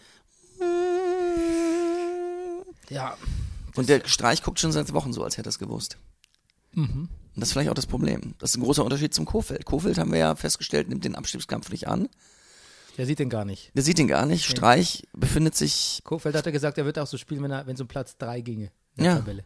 [2.91, 3.17] Ja.
[3.75, 5.99] Und der Streich guckt schon seit Wochen so, als hätte er es gewusst.
[6.73, 7.09] Mhm.
[7.35, 8.35] Und das ist vielleicht auch das Problem.
[8.39, 9.65] Das ist ein großer Unterschied zum Kofeld.
[9.67, 12.09] Kofeld haben wir ja festgestellt, nimmt den Abstiegskampf nicht an.
[12.97, 13.73] Der sieht den gar nicht.
[13.75, 14.47] Der sieht ihn gar nicht.
[14.47, 17.75] Streich befindet sich, Kofeld hat er gesagt, er wird auch so spielen, wenn er, wenn
[17.75, 19.19] es um Platz 3 ginge in der Ja.
[19.19, 19.45] Tabelle.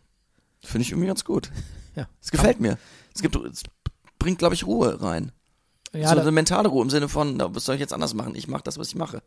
[0.62, 1.50] finde ich irgendwie ganz gut.
[1.96, 2.08] Ja.
[2.22, 2.78] Es gefällt mir.
[3.12, 3.64] Es gibt, es
[4.20, 5.32] bringt, glaube ich, Ruhe rein.
[5.92, 8.36] Ja, so eine mentale Ruhe im Sinne von, was soll ich jetzt anders machen?
[8.36, 9.24] Ich mache das, was ich mache.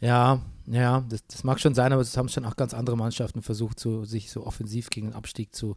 [0.00, 3.42] Ja, ja das, das mag schon sein, aber es haben schon auch ganz andere Mannschaften
[3.42, 5.76] versucht, so, sich so offensiv gegen den Abstieg zu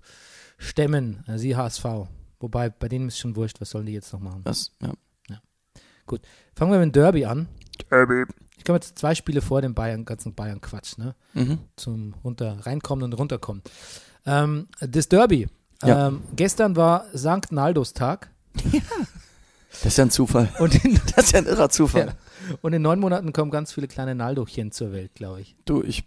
[0.58, 1.23] stemmen.
[1.36, 1.86] Sie HSV.
[2.39, 4.43] Wobei, bei denen ist schon wurscht, was sollen die jetzt noch machen?
[4.43, 4.93] Das, ja.
[6.10, 6.21] Gut.
[6.55, 7.47] Fangen wir mit dem Derby an.
[7.91, 8.25] Derby.
[8.58, 11.15] Ich komme jetzt zwei Spiele vor dem Bayern, ganzen Bayern-Quatsch, ne?
[11.36, 11.60] Mhm.
[11.75, 13.62] Zum runter, reinkommen und runterkommen.
[14.25, 15.47] Ähm, das Derby.
[15.84, 16.08] Ja.
[16.08, 18.32] Ähm, gestern war Sankt Naldos Tag.
[19.71, 20.51] Das ist ja ein Zufall.
[20.60, 22.08] Und in, Das ist ja ein irrer Zufall.
[22.08, 25.55] ja, und in neun Monaten kommen ganz viele kleine Naldochen zur Welt, glaube ich.
[25.65, 26.03] Du, ich,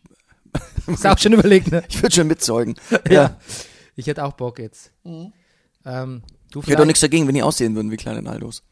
[0.87, 1.83] du auch schon überlegt, ne?
[1.89, 2.75] ich würde schon mitzeugen.
[3.11, 3.39] Ja.
[3.95, 4.91] Ich hätte auch Bock jetzt.
[5.05, 5.33] Ähm,
[5.85, 6.23] du Ich hätte
[6.53, 8.63] doch vielleicht- nichts dagegen, wenn die aussehen würden wie kleine Naldos.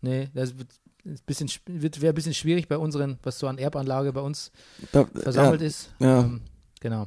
[0.00, 0.68] Nee, das wird
[1.04, 4.52] ein bisschen, wäre ein bisschen schwierig bei unseren, was so an Erbanlage bei uns
[4.92, 5.90] Da, versammelt ja, ist.
[5.98, 6.20] Ja.
[6.20, 6.42] Ähm,
[6.80, 7.06] genau.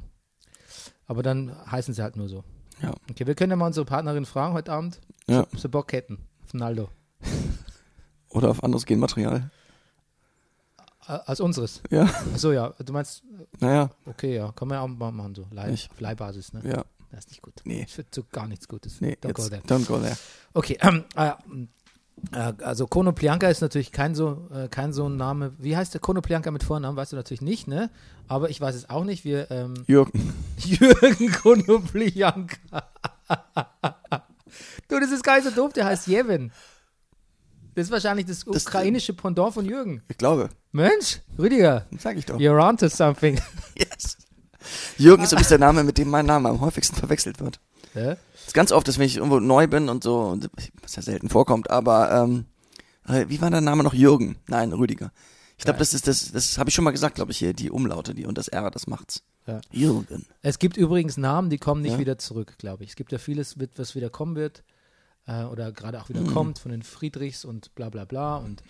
[1.08, 2.44] Aber dann heißen sie halt nur so.
[2.82, 2.92] Ja.
[3.10, 5.42] Okay, wir können ja mal unsere Partnerin fragen heute Abend, Ja.
[5.42, 6.90] ob sie Bock hätten auf Naldo.
[8.30, 9.52] Oder auf anderes Genmaterial.
[11.08, 11.82] Äh, Als unseres.
[11.90, 12.70] Ja, Achso, ja.
[12.84, 13.24] Du meinst,
[13.60, 15.46] naja, okay, ja, kann man ja auch mal machen, so.
[15.52, 16.62] Leih, Ich- auf Leihbasis, ne?
[16.64, 17.54] ja, Das ist nicht gut.
[17.66, 17.86] Nee.
[17.96, 19.02] Wird so gar nichts Gutes.
[19.02, 19.62] nee, Don't go there.
[19.68, 20.18] don't go there.
[20.54, 21.32] Okay, ähm, äh,
[22.32, 25.54] äh, also Konoplyanka ist natürlich kein so, äh, kein so ein Name.
[25.60, 26.96] Wie heißt der Konoplyanka mit Vornamen?
[26.98, 27.90] Weißt du natürlich nicht, ne?
[28.30, 29.26] Aber ich weiß es auch nicht.
[29.26, 32.56] Wir, ähm, Jürgen, Jürgen Konoplyanka.
[34.88, 36.52] du, das ist gar nicht so doof, der heißt Jevin.
[37.76, 40.02] Das ist wahrscheinlich das Das- ukrainische Pendant von Jürgen.
[40.08, 42.38] ich glaube, Mensch, Rüdiger, sag ich doch.
[42.38, 43.40] you're onto something.
[43.76, 44.18] Yes.
[44.98, 47.60] Jürgen ist übrigens der Name, mit dem mein Name am häufigsten verwechselt wird.
[47.96, 48.16] Ja?
[48.16, 50.38] Das ist ganz oft, dass wenn ich irgendwo neu bin und so,
[50.82, 52.46] was ja selten vorkommt, aber ähm,
[53.08, 53.94] äh, wie war der Name noch?
[53.94, 54.38] Jürgen?
[54.48, 55.12] Nein, Rüdiger.
[55.58, 57.70] Ich glaube, das ist das, das habe ich schon mal gesagt, glaube ich, hier, die
[57.72, 59.24] Umlaute, die und das R, das macht's.
[59.46, 59.62] Ja.
[59.72, 60.26] Jürgen.
[60.42, 62.00] Es gibt übrigens Namen, die kommen nicht Ja.
[62.00, 62.92] wieder zurück, glaube ich.
[62.92, 64.64] Es gibt ja vieles, mit, was wieder kommen wird
[65.28, 66.34] äh, oder gerade auch wieder Mhm.
[66.34, 68.64] kommt von den Friedrichs und bla bla bla und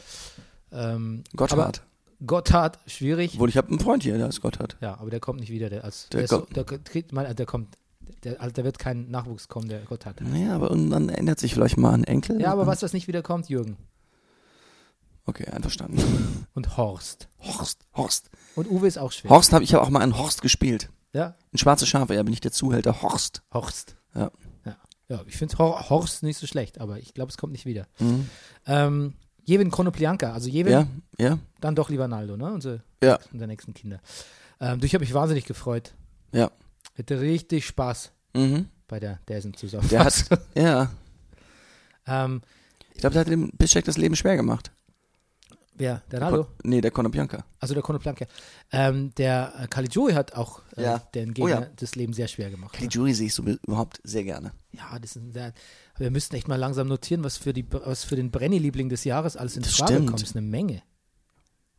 [0.71, 1.83] ähm, Gotthard.
[2.25, 3.33] Gotthard, schwierig.
[3.33, 4.77] Obwohl ich habe einen Freund hier, der ist Gotthard.
[4.81, 5.69] Ja, aber der kommt nicht wieder.
[5.69, 7.77] Der, als, Der der, ist so, kommt- der, der kommt,
[8.23, 10.21] der, also da wird kein Nachwuchs kommen, der Gotthard.
[10.21, 12.39] Naja, aber und dann ändert sich vielleicht mal ein Enkel.
[12.39, 13.77] Ja, aber was, was nicht wieder kommt, Jürgen
[15.25, 16.47] Okay, einverstanden.
[16.53, 17.29] und Horst.
[17.39, 18.29] Horst, Horst.
[18.55, 19.31] Und Uwe ist auch schwer.
[19.31, 20.89] Horst habe ich habe auch mal einen Horst gespielt.
[21.13, 23.43] Ja, Ein schwarze Schafe, ja, bin ich der Zuhälter Horst.
[23.53, 23.95] Horst.
[24.15, 24.31] Ja.
[25.13, 27.85] Ja, ich finde Hor Horst nicht so schlecht, aber ich glaube, es kommt nicht wieder.
[27.99, 28.27] Mhm.
[28.65, 29.13] Ähm,
[29.45, 30.87] Jevin Konoplyanka, also Jevin, Ja,
[31.19, 32.51] ja, dann doch lieber Naldo, ne?
[32.51, 33.99] Unsere, ja, unsere nächsten Kinder.
[34.59, 35.93] Ähm, du, ich habe mich wahnsinnig gefreut.
[36.31, 36.49] ja.
[36.95, 38.67] Hätte richtig Spaß Mhm.
[38.87, 39.87] bei der Dazen zusammen.
[39.89, 40.91] Der hat, ja.
[42.07, 42.41] ähm,
[42.93, 44.71] Ich glaube, der hat dem Piszczek das Leben schwer gemacht.
[45.75, 46.01] Wer?
[46.11, 46.47] Der Naldo?
[46.63, 47.45] Nee, der Konoplyanka.
[47.59, 48.25] Also der Konoplyanka.
[48.71, 50.97] Ähm, der äh, Caligiuri hat auch äh, Ja.
[51.13, 51.67] den Oh Gegner ja.
[51.75, 52.73] das Leben sehr schwer gemacht.
[52.73, 52.77] Ne?
[52.79, 54.51] Caligiuri sehe ich so überhaupt sehr gerne.
[54.71, 55.53] Ja, das ist der,
[55.97, 59.37] wir müssten echt mal langsam notieren, was für, die, was für den Brenny-Liebling des Jahres
[59.37, 60.07] alles in Das Frage stimmt.
[60.09, 60.21] kommt.
[60.21, 60.81] Das ist eine Menge.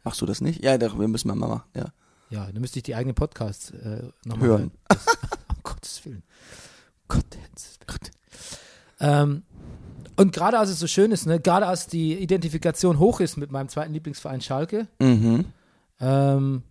[0.05, 0.63] Machst du das nicht?
[0.63, 1.63] Ja, wir müssen mal machen.
[1.75, 1.87] Ja.
[2.31, 4.71] Ja, dann müsste ich die eigenen Podcasts äh, nochmal Hören.
[4.89, 5.07] Das,
[5.49, 6.23] um Gottes Willen.
[7.09, 8.11] Gottes Willen.
[9.01, 9.43] Ähm,
[10.17, 13.51] und gerade als es so schön ist, ne, gerade als die Identifikation hoch ist mit
[13.51, 15.47] meinem zweiten Lieblingsverein Schalke, Mhm.
[16.01, 16.63] ähm,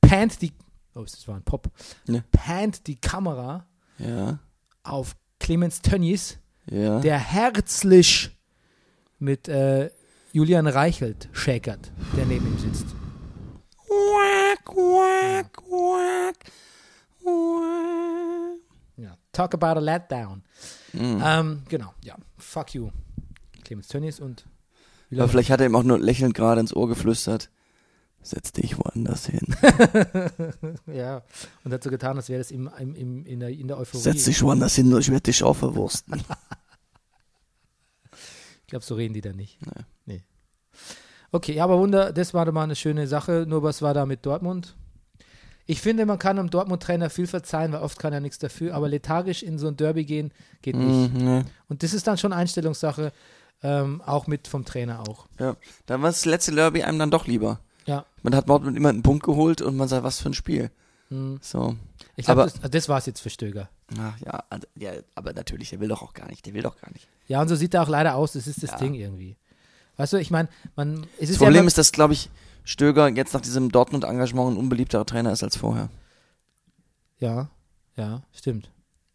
[0.00, 0.52] pannt die,
[0.94, 1.68] oh, das war ein Pop,
[2.06, 2.22] Ja.
[2.32, 3.66] pannt die Kamera
[3.98, 4.38] Ja.
[4.82, 6.38] auf Clemens Tönnies,
[6.70, 7.00] Ja.
[7.00, 8.30] der herzlich
[9.18, 9.90] mit äh,
[10.32, 12.86] Julian Reichelt schäkert, der neben ihm sitzt.
[13.86, 16.36] Quack, quack, quack,
[17.22, 17.77] quack.
[19.38, 20.42] Talk about a letdown.
[20.92, 21.22] Mhm.
[21.24, 22.16] Ähm, genau, ja.
[22.38, 22.90] Fuck you.
[23.62, 24.44] Clemens Tönnies und
[25.12, 27.48] Aber vielleicht hat er ihm auch nur lächelnd gerade ins Ohr geflüstert.
[28.20, 29.54] Setz dich woanders hin.
[30.92, 31.22] ja.
[31.62, 34.02] Und hat so getan, als wäre das im, im, im, in, der, in der Euphorie.
[34.02, 36.20] Setz dich woanders hin, ich werde dich auch verwursten.
[38.60, 39.58] Ich glaube, so reden die da nicht.
[39.64, 39.84] Nee.
[40.04, 40.22] Nee.
[41.32, 43.46] Okay, ja, aber Wunder, das war doch mal eine schöne Sache.
[43.48, 44.76] Nur was war da mit Dortmund?
[45.70, 48.88] Ich finde, man kann einem Dortmund-Trainer viel verzeihen, weil oft kann er nichts dafür, aber
[48.88, 51.12] lethargisch in so ein Derby gehen, geht nicht.
[51.12, 51.44] Mhm, nee.
[51.68, 53.12] Und das ist dann schon Einstellungssache,
[53.62, 55.26] ähm, auch mit vom Trainer auch.
[55.38, 57.60] Ja, dann war das letzte Derby einem dann doch lieber.
[57.84, 58.06] Ja.
[58.22, 60.70] Man hat Dortmund immer einen Punkt geholt und man sagt, was für ein Spiel.
[61.10, 61.38] Hm.
[61.42, 61.76] So.
[62.16, 63.68] Ich glaube, das, das war es jetzt für Stöger.
[64.00, 66.46] Ach ja, also, ja, aber natürlich, der will doch auch gar nicht.
[66.46, 67.06] Der will doch gar nicht.
[67.26, 68.32] Ja, und so sieht er auch leider aus.
[68.32, 68.78] Das ist das Ja.
[68.78, 69.36] Ding irgendwie.
[69.98, 72.30] Weißt du, ich meine, man, es ist Das Problem ja immer- ist, dass, glaube ich,
[72.68, 75.88] Stöger jetzt nach diesem Dortmund-Engagement ein unbeliebterer Trainer ist als vorher.
[77.18, 77.48] Ja,
[77.96, 78.70] ja, stimmt.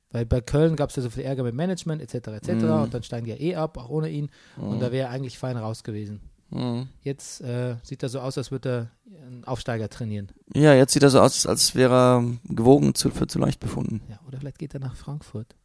[0.10, 2.30] Weil bei Köln gab es ja so viel Ärger mit Management etc.
[2.30, 2.50] etc.
[2.50, 2.72] Mhm.
[2.72, 4.32] und dann steigen die ja eh ab, auch ohne ihn.
[4.58, 6.20] Und da wäre er eigentlich fein raus gewesen.
[6.50, 6.88] Mhm.
[7.04, 10.30] Jetzt äh, sieht er so aus, als würde er einen Aufsteiger trainieren.
[10.56, 14.02] Ja, jetzt sieht er so aus, als wäre er gewogen zu, für zu leicht befunden.
[14.10, 15.56] Ja, oder vielleicht geht er nach Frankfurt.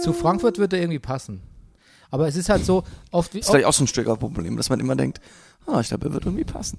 [0.00, 1.40] Zu Frankfurt wird er irgendwie passen.
[2.10, 4.70] Aber es ist halt so, oft wie Das ist vielleicht auch so ein Stöger-Problem, dass
[4.70, 5.20] man immer denkt,
[5.66, 6.78] ah, ich glaube, er wird irgendwie passen.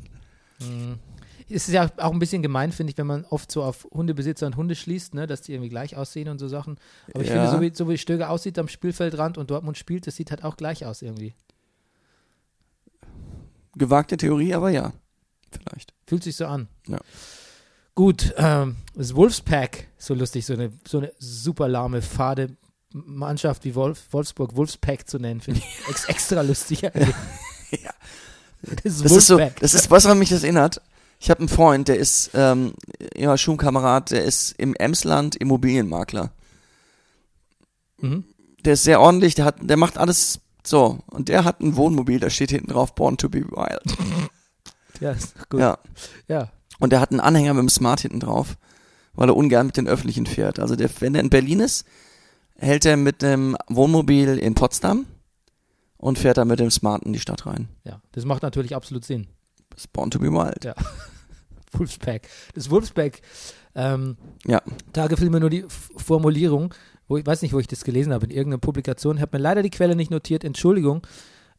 [1.50, 4.46] es ist ja auch ein bisschen gemein, finde ich, wenn man oft so auf Hundebesitzer
[4.48, 6.78] und Hunde schließt, ne, dass die irgendwie gleich aussehen und so Sachen.
[7.14, 7.36] Aber ich Ja.
[7.46, 10.44] finde, so wie, so wie Stöger aussieht am Spielfeldrand und Dortmund spielt, das sieht halt
[10.44, 11.34] auch gleich aus irgendwie.
[13.76, 14.94] Gewagte Theorie, aber ja.
[15.52, 15.94] Vielleicht.
[16.08, 16.68] Fühlt sich so an.
[16.88, 16.98] Ja.
[17.96, 22.56] Gut, ähm, das Wolfspack, so lustig, so eine, so eine super lahme, fade
[22.94, 26.82] Mannschaft wie Wolf, Wolfsburg, Wolfspack zu nennen, finde ich ex extra lustig.
[26.82, 26.92] Ja.
[28.84, 30.82] Das, Das ist so, das ist, was mich das erinnert.
[31.20, 32.74] Ich habe einen Freund, der ist, ähm,
[33.16, 36.32] ja, Schulkamerad, der ist im Emsland Immobilienmakler.
[38.00, 38.24] Mhm.
[38.66, 41.00] Der ist sehr ordentlich, der hat, der macht alles so.
[41.08, 43.98] Und der hat ein Wohnmobil, da steht hinten drauf, Born to be wild.
[45.00, 45.60] Ja, ist doch gut.
[45.60, 45.78] Ja.
[46.28, 46.50] ja.
[46.80, 48.58] Und der hat einen Anhänger mit dem Smart hinten drauf,
[49.14, 50.58] weil er ungern mit den Öffentlichen fährt.
[50.58, 51.86] Also der, wenn er in Berlin ist,
[52.60, 55.06] hält er mit dem Wohnmobil in Potsdam
[55.98, 57.68] und fährt dann mit dem Smart in die Stadt rein.
[57.84, 59.28] ja, das macht natürlich absolut Sinn.
[59.94, 60.64] Born to be wild.
[60.66, 60.74] Ja.
[61.74, 62.28] Wolfspack.
[62.56, 63.22] Das Wolfspack,
[63.76, 64.62] ähm, Ja.
[64.94, 66.74] da gefiel mir nur die F Formulierung,
[67.08, 69.18] wo ich weiß nicht, wo ich das gelesen habe, in irgendeiner Publikation.
[69.18, 71.06] Ich habe mir leider die Quelle nicht notiert, Entschuldigung.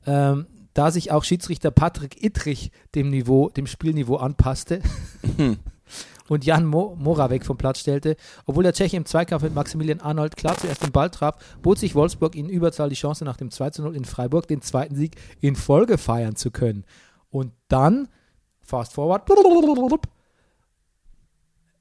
[0.06, 4.80] Ähm, da sich auch Schiedsrichter Patrick Ittrich dem Niveau, dem Spielniveau anpasste
[6.28, 8.16] und Jan Mo Moravec vom Platz stellte.
[8.46, 11.94] Obwohl der Tscheche im Zweikampf mit Maximilian Arnold klar zuerst den Ball traf, bot sich
[11.94, 15.16] Wolfsburg in Überzahl die Chance, nach dem 2 zu 0 in Freiburg den zweiten Sieg
[15.40, 16.84] in Folge feiern zu können.
[17.30, 18.08] Und dann,
[18.60, 19.28] fast forward,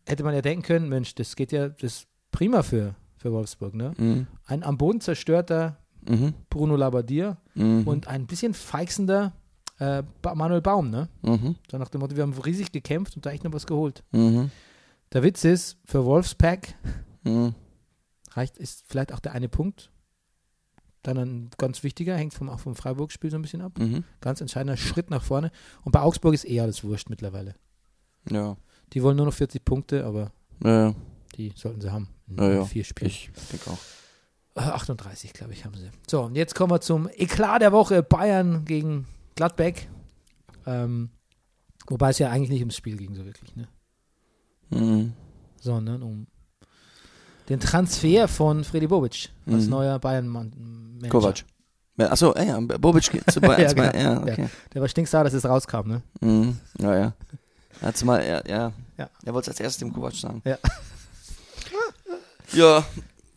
[0.05, 3.93] hätte man ja denken können, Mensch, das geht ja, das prima für, für Wolfsburg, ne?
[3.97, 4.27] Mhm.
[4.45, 6.33] Ein am Boden zerstörter Mhm.
[6.49, 7.85] Bruno Labbadia Mhm.
[7.85, 9.33] und ein bisschen feixender
[9.79, 10.03] äh,
[10.35, 11.09] Manuel Baum, ne?
[11.21, 11.55] Mhm.
[11.69, 14.03] So nach dem Motto, wir haben riesig gekämpft und da echt noch was geholt.
[14.11, 14.51] Mhm.
[15.13, 16.75] Der Witz ist, für Wolfspack
[17.23, 17.53] Mhm.
[18.31, 19.91] reicht, ist vielleicht auch der eine Punkt.
[21.03, 23.77] Dann ein ganz wichtiger, hängt vom, auch vom Freiburg-Spiel so ein bisschen ab.
[23.79, 24.03] Mhm.
[24.19, 25.51] Ganz entscheidender Schritt nach vorne.
[25.83, 27.55] Und bei Augsburg ist eher alles wurscht mittlerweile.
[28.29, 28.57] Ja.
[28.93, 30.31] Die wollen nur noch 40 Punkte, aber
[30.63, 30.93] Ja,
[31.35, 32.09] die sollten sie haben.
[32.37, 32.65] Ja, ja.
[32.65, 33.09] vier Spielen.
[33.11, 33.77] Ich denke auch.
[34.55, 35.89] Äh, 38, glaube ich, haben sie.
[36.09, 38.01] So, und jetzt kommen wir zum Eklat der Woche.
[38.03, 39.05] Bayern gegen
[39.37, 39.87] Gladbeck.
[40.65, 41.09] Ähm,
[41.87, 43.67] wobei es ja eigentlich nicht ums Spiel ging, so wirklich, ne?
[44.71, 45.13] Mhm.
[45.61, 46.27] Sondern um
[47.47, 49.69] den Transfer von Freddy Bobic als Mhm.
[49.69, 51.07] neuer Bayern-Manager.
[51.09, 51.45] Kovac.
[51.97, 53.61] Ja, achso, äh, ja, Bobic geht zu Bayern.
[53.77, 54.25] Ja, ja, genau.
[54.27, 54.49] ja, okay.
[54.73, 56.01] Der war stinksauer, dass es rauskam, ne?
[56.19, 56.57] Mhm.
[56.79, 57.13] Ja, ja.
[57.81, 58.73] Er hat's mal, ja, ja.
[58.97, 59.09] Ja.
[59.23, 60.41] Er wollte es als erstes dem Kovac sagen.
[60.43, 60.57] Ja.
[62.53, 62.85] Ja.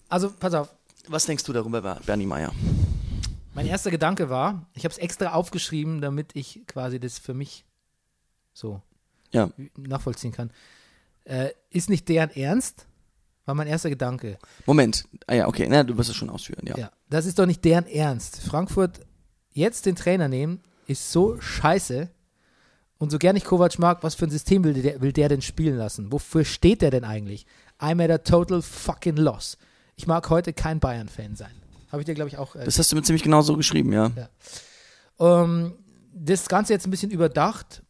[0.09, 0.69] Also, pass auf.
[1.09, 2.53] Was denkst du darüber, Ber- Bernie Meyer?
[3.55, 7.65] Mein erster Gedanke war, ich habe es extra aufgeschrieben, damit ich quasi das für mich
[8.53, 8.81] so
[9.33, 9.51] Ja.
[9.77, 10.51] nachvollziehen kann.
[11.25, 12.87] Äh, ist nicht deren Ernst?
[13.47, 14.39] War mein erster Gedanke.
[14.67, 15.05] Moment.
[15.27, 15.67] Ah ja, okay.
[15.69, 16.77] Na, du wirst es schon ausführen, ja.
[16.79, 18.41] Ja, das ist doch nicht deren Ernst.
[18.43, 19.01] Frankfurt
[19.53, 22.09] jetzt den Trainer nehmen, ist so scheiße.
[22.99, 25.43] Und so gern ich Kovac mag, was für ein System will der, will der denn
[25.43, 26.13] spielen lassen?
[26.13, 27.47] Wofür steht der denn eigentlich?
[27.81, 29.57] I'm at a total fucking loss.
[29.97, 31.60] Ich mag heute kein Bayern-Fan sein.
[31.91, 32.55] Habe ich dir, glaube ich, auch.
[32.57, 34.11] Äh, Das hast du mir ziemlich genau so geschrieben, ja.
[35.19, 35.75] ähm,
[36.13, 37.83] das Ganze jetzt ein bisschen überdacht,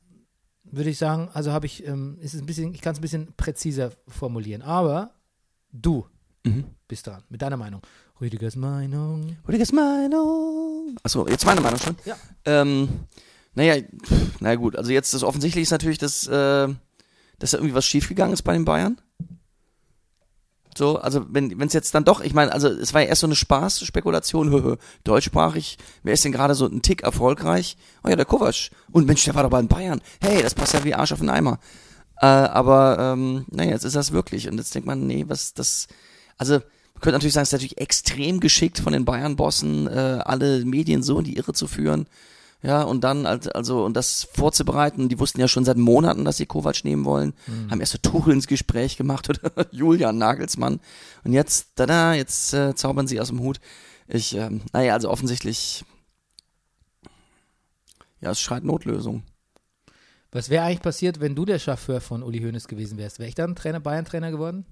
[0.64, 1.28] würde ich sagen.
[1.32, 4.62] Also habe ich, ähm, ist es ein bisschen, ich kann es ein bisschen präziser formulieren.
[4.62, 5.10] Aber
[5.72, 6.06] du
[6.44, 6.64] Mhm.
[6.88, 7.82] bist dran mit deiner Meinung.
[8.20, 9.36] Rüdigers Meinung.
[9.46, 10.96] Rüdigers Meinung.
[11.02, 11.96] Achso, jetzt meine Meinung schon.
[12.04, 12.16] Ja.
[12.44, 12.88] Ähm,
[13.54, 13.82] naja,
[14.40, 16.68] na gut, also jetzt das Offensichtliche ist natürlich, dass, äh,
[17.38, 19.00] dass da irgendwie was schiefgegangen ist bei den Bayern.
[20.80, 23.26] So, also wenn es jetzt dann doch, ich meine, also es war ja erst so
[23.26, 27.76] eine Spaß-Spekulation, deutschsprachig, wer ist denn gerade so ein Tick erfolgreich?
[28.02, 28.70] Oh ja, der Kovac.
[28.90, 30.00] Und Mensch, der war doch bei den Bayern.
[30.22, 31.58] Hey, das passt ja wie Arsch auf den Eimer.
[32.16, 34.48] Äh, aber, ähm, naja, jetzt ist das wirklich.
[34.48, 35.86] Und jetzt denkt man, nee, was das,
[36.38, 40.64] also man könnte natürlich sagen, es ist natürlich extrem geschickt von den Bayern-Bossen, äh, alle
[40.64, 42.06] Medien so in die Irre zu führen.
[42.62, 46.36] Ja, und dann, als- also, und das vorzubereiten, die wussten ja schon seit Monaten, dass
[46.36, 47.32] sie Kovac nehmen wollen,
[47.70, 50.80] haben erst so Tuchel ins Gespräch gemacht oder Julian Nagelsmann.
[51.24, 53.60] Und jetzt, da, jetzt äh, zaubern sie aus dem Hut.
[54.08, 55.84] Ich, ähm, naja, also offensichtlich,
[58.20, 59.22] ja, es schreit Notlösung.
[60.32, 63.18] Was wäre eigentlich passiert, wenn du der Chauffeur von Uli Hoeneß gewesen wärst?
[63.18, 64.66] Wäre ich dann Trainer, Bayern-Trainer geworden?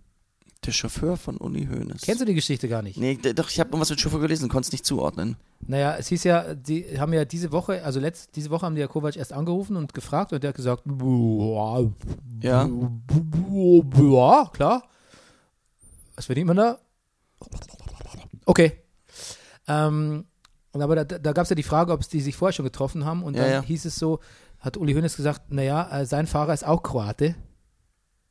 [0.69, 2.03] Der Chauffeur von Uli Hoeneß.
[2.03, 2.99] Kennst du die Geschichte gar nicht?
[2.99, 5.39] Nee, doch, ich habe noch was mit Chauffeur gelesen, konnte es nicht zuordnen.
[5.67, 8.83] Naja, es hieß ja, die haben ja diese Woche, also letzt, diese Woche haben die
[8.83, 10.83] ja Kovac erst angerufen und gefragt und der hat gesagt,
[12.43, 14.51] ja, Ja.
[14.53, 14.83] klar.
[16.17, 16.79] Was verdient man da?
[18.45, 18.73] Okay.
[19.69, 20.27] Ähm,
[20.73, 22.67] und aber da, da gab es ja die Frage, ob es die sich vorher schon
[22.67, 23.63] getroffen haben und Ja, dann ja.
[23.63, 24.21] hieß es so,
[24.59, 27.37] hat Uli Hoeneß gesagt, naja, äh, sein Fahrer ist auch Kroate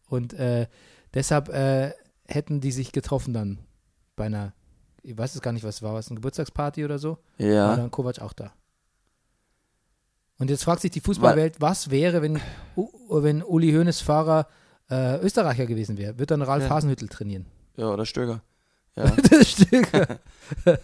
[0.07, 0.67] und äh,
[1.15, 1.93] deshalb äh,
[2.27, 3.59] hätten die sich getroffen dann
[4.15, 4.53] bei einer,
[5.03, 7.17] ich weiß es gar nicht, was war, was, eine Geburtstagsparty oder so?
[7.37, 7.75] war Ja.
[7.75, 8.53] dann Kovac auch da.
[10.39, 12.39] Und jetzt fragt sich die Fußballwelt, was wäre, wenn,
[13.09, 14.47] wenn Uli Hoeneß Fahrer
[14.89, 16.19] äh, Österreicher gewesen wäre?
[16.19, 16.69] Wird dann Ralf Ja.
[16.69, 17.45] Hasenhüttel trainieren?
[17.75, 18.41] Ja, oder Stöger.
[18.95, 19.11] Ja.
[19.43, 19.87] Stück.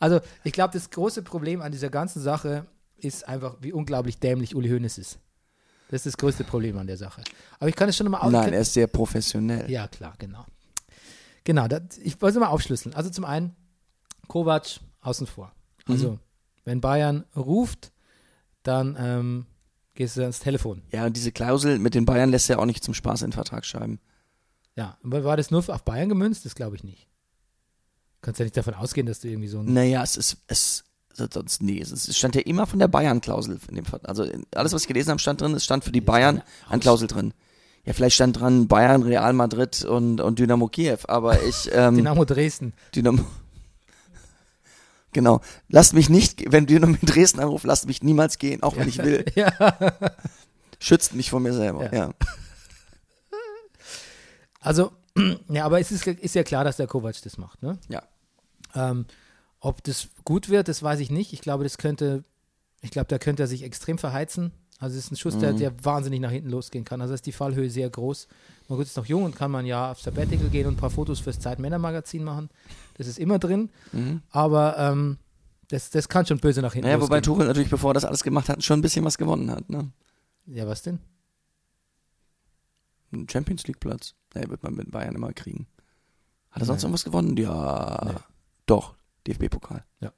[0.00, 4.54] also, ich glaube, das große Problem an dieser ganzen Sache ist einfach, wie unglaublich dämlich
[4.54, 5.18] Uli Hoeneß ist.
[5.92, 7.22] Das ist das größte Problem an der Sache.
[7.58, 8.32] Aber ich kann es schon mal aus.
[8.32, 9.70] Nein, er ist sehr professionell.
[9.70, 10.46] Ja, klar, genau.
[11.44, 12.94] Genau, das, ich wollte es mal aufschlüsseln.
[12.94, 13.54] Also zum einen,
[14.26, 15.52] Kovac außen vor.
[15.86, 16.18] Also,
[16.64, 17.92] wenn Bayern ruft,
[18.62, 19.46] dann ähm,
[19.92, 20.80] gehst du ans Telefon.
[20.92, 23.34] Ja, und diese Klausel mit den Bayern lässt er auch nicht zum Spaß in den
[23.34, 24.00] Vertrag schreiben.
[24.74, 26.46] Ja, war das nur auf Bayern gemünzt?
[26.46, 27.02] Das glaube ich nicht.
[27.02, 29.70] Du kannst ja nicht davon ausgehen, dass du irgendwie so ein.
[29.70, 33.84] Naja, es ist, es, sonst, nee, es stand ja immer von der Bayern-Klausel in dem
[33.84, 34.08] Vertrag.
[34.08, 37.08] Also alles, was ich gelesen habe, stand drin, es stand für die Bayern eine Klausel
[37.08, 37.34] drin.
[37.84, 42.24] Ja, vielleicht stand dran Bayern, Real Madrid und, und Dynamo Kiew, aber ich, ähm, Dynamo
[42.24, 42.72] Dresden.
[42.94, 43.24] Dynamo.
[45.14, 45.42] Genau.
[45.68, 49.26] Lasst mich nicht, wenn Dynamo Dresden anruft, lasst mich niemals gehen, auch wenn ich will.
[49.34, 49.52] Ja.
[50.78, 51.92] Schützt mich vor mir selber.
[51.92, 52.06] Ja.
[52.06, 52.14] Ja.
[54.62, 54.92] Also,
[55.50, 57.78] ja, aber es ist, ist ja klar, dass der Kovac das macht, ne?
[57.90, 58.02] Ja.
[58.74, 59.04] Ähm,
[59.64, 61.32] ob das gut wird, das weiß ich nicht.
[61.32, 62.24] Ich glaube, das könnte,
[62.80, 64.50] ich glaube, da könnte er sich extrem verheizen.
[64.80, 65.40] Also es ist ein Schuss, Mhm.
[65.40, 67.00] der, der wahnsinnig nach hinten losgehen kann.
[67.00, 68.26] Also ist die Fallhöhe sehr groß.
[68.68, 71.20] Man ist noch jung und kann man ja auf Sabbatical gehen und ein paar Fotos
[71.20, 72.50] fürs Zeit-Männer-Magazin machen.
[72.94, 73.70] Das ist immer drin.
[74.30, 75.18] Aber ähm,
[75.68, 77.22] das, das kann schon böse nach hinten Naja, wobei losgehen.
[77.22, 79.70] Tuchel natürlich, bevor er das alles gemacht hat, schon ein bisschen was gewonnen hat.
[79.70, 79.90] Ne?
[80.46, 80.98] Ja, was denn?
[83.12, 84.14] Einen Champions League Platz.
[84.34, 85.66] Nee, wird man mit Bayern immer kriegen.
[86.50, 86.86] Hat er sonst Nee.
[86.86, 87.36] irgendwas gewonnen?
[87.36, 88.00] Ja.
[88.06, 88.18] Nee.
[88.66, 88.94] Doch.
[89.26, 89.84] DFB-Pokal.
[90.00, 90.12] Ja.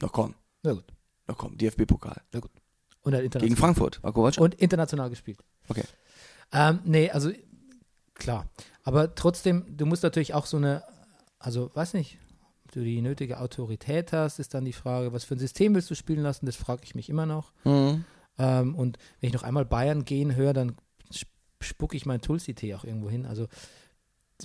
[0.00, 0.34] Na komm.
[0.62, 0.84] Na gut.
[1.26, 2.20] Na komm, DFB-Pokal.
[3.02, 3.40] Und er hat international.
[3.40, 4.02] Gegen Frankfurt.
[4.02, 4.38] War Kovac?
[4.38, 5.38] Und international gespielt.
[5.68, 5.84] Okay.
[6.52, 7.30] Ähm, nee, also
[8.14, 8.48] klar.
[8.82, 10.82] Aber trotzdem, du musst natürlich auch so eine,
[11.38, 12.18] also weiß nicht,
[12.64, 15.90] ob du die nötige Autorität hast, ist dann die Frage, was für ein System willst
[15.90, 17.52] du spielen lassen, das frage ich mich immer noch.
[17.64, 18.04] Mhm.
[18.38, 20.76] Ähm, und wenn ich noch einmal Bayern gehen höre, dann
[21.10, 21.30] sp-
[21.60, 23.24] spucke ich meinen Tulsi-Tee auch irgendwo hin.
[23.26, 23.48] Also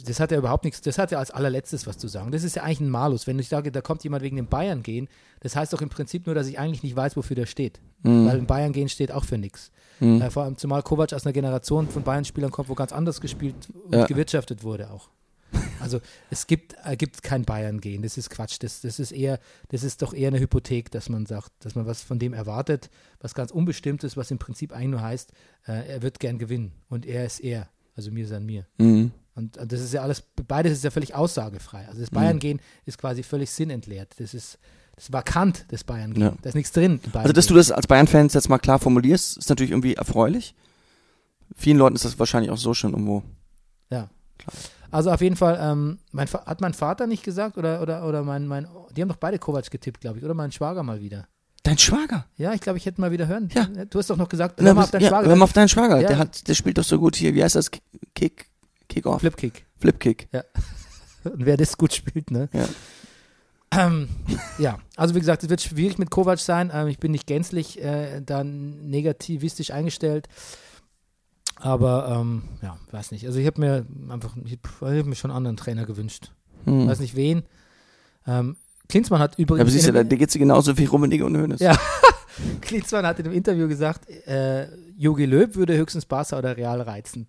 [0.06, 2.32] das hat ja überhaupt nichts, das hat ja als allerletztes was zu sagen.
[2.32, 3.28] Das ist ja eigentlich ein Malus.
[3.28, 5.10] Wenn ich sage, da kommt jemand wegen dem Bayern gehen,
[5.42, 7.82] das heißt doch im Prinzip nur, dass ich eigentlich nicht weiß, wofür der steht.
[8.04, 8.26] Mhm.
[8.26, 9.72] Weil ein Bayern gehen steht auch für nichts.
[10.00, 10.22] Mhm.
[10.22, 13.56] Äh, vor allem zumal Kovac aus einer Generation von Bayern-Spielern kommt, wo ganz anders gespielt
[13.86, 14.06] und Ja.
[14.06, 15.10] gewirtschaftet wurde auch.
[15.82, 16.00] Also
[16.30, 18.58] es gibt, äh, gibt kein Bayern-Gehen, das ist Quatsch.
[18.62, 21.86] Das, das ist eher, das ist doch eher eine Hypothek, dass man sagt, dass man
[21.86, 25.34] was von dem erwartet, was ganz Unbestimmtes, was im Prinzip eigentlich nur heißt,
[25.68, 27.68] äh, er wird gern gewinnen und er ist er.
[27.98, 28.66] Also mir ist an mir.
[28.78, 29.12] Mhm.
[29.36, 31.88] Und, und das ist ja alles, beides ist ja völlig aussagefrei.
[31.88, 34.14] Also das Bayern-Gehen ist quasi völlig sinnentleert.
[34.20, 34.60] Das ist
[34.96, 36.22] das ist vakant, das Bayern-Gehen.
[36.22, 36.34] Ja.
[36.42, 37.00] Da ist nichts drin.
[37.14, 40.54] Also, dass du das als Bayern-Fan jetzt mal klar formulierst, ist natürlich irgendwie erfreulich.
[41.56, 43.24] Vielen Leuten ist das wahrscheinlich auch so schon irgendwo.
[43.90, 44.10] Ja.
[44.38, 44.54] Klar.
[44.92, 48.46] Also auf jeden Fall, ähm, mein, hat mein Vater nicht gesagt oder, oder, oder mein,
[48.46, 51.28] mein, die haben doch beide Kovac getippt, glaube ich, oder mein Schwager mal wieder.
[51.64, 52.26] Dein Schwager?
[52.36, 53.50] Ja, ich glaube, ich hätte mal wieder hören.
[53.54, 53.66] Ja.
[53.86, 55.30] Du hast doch noch gesagt, hör mal auf deinen ja, Schwager.
[55.30, 56.02] hör mal auf deinen Schwager.
[56.02, 56.08] Ja.
[56.10, 57.34] Der, hat, der spielt doch so gut hier.
[57.34, 57.72] Wie heißt das?
[58.14, 58.51] Kick,
[58.92, 59.22] Kick-Off?
[59.22, 59.66] Flipkick.
[59.80, 60.28] Flip-Kick.
[61.24, 62.50] Und wer das gut spielt, ne?
[62.54, 62.68] Ja.
[63.74, 64.10] Ähm,
[64.58, 66.72] ja, also wie gesagt, es wird schwierig mit Kovac sein.
[66.74, 70.28] Ähm, ich bin nicht gänzlich äh, dann negativistisch eingestellt.
[71.56, 73.26] Aber ähm, ja, weiß nicht.
[73.26, 76.32] Also ich habe mir einfach, ich habe mir schon einen anderen Trainer gewünscht.
[76.66, 76.88] Hm.
[76.88, 77.44] Weiß nicht wen.
[78.28, 78.58] Ähm,
[78.90, 79.62] Klinsmann hat Ja, übrigens.
[79.62, 81.62] aber siehst du, da, geht's dir genauso wie Rummenigge und Hoeneß.
[81.62, 81.78] Ja.
[82.62, 87.28] Klinsmann hat in einem Interview gesagt, äh, Jogi Löw würde höchstens Barca oder Real reizen.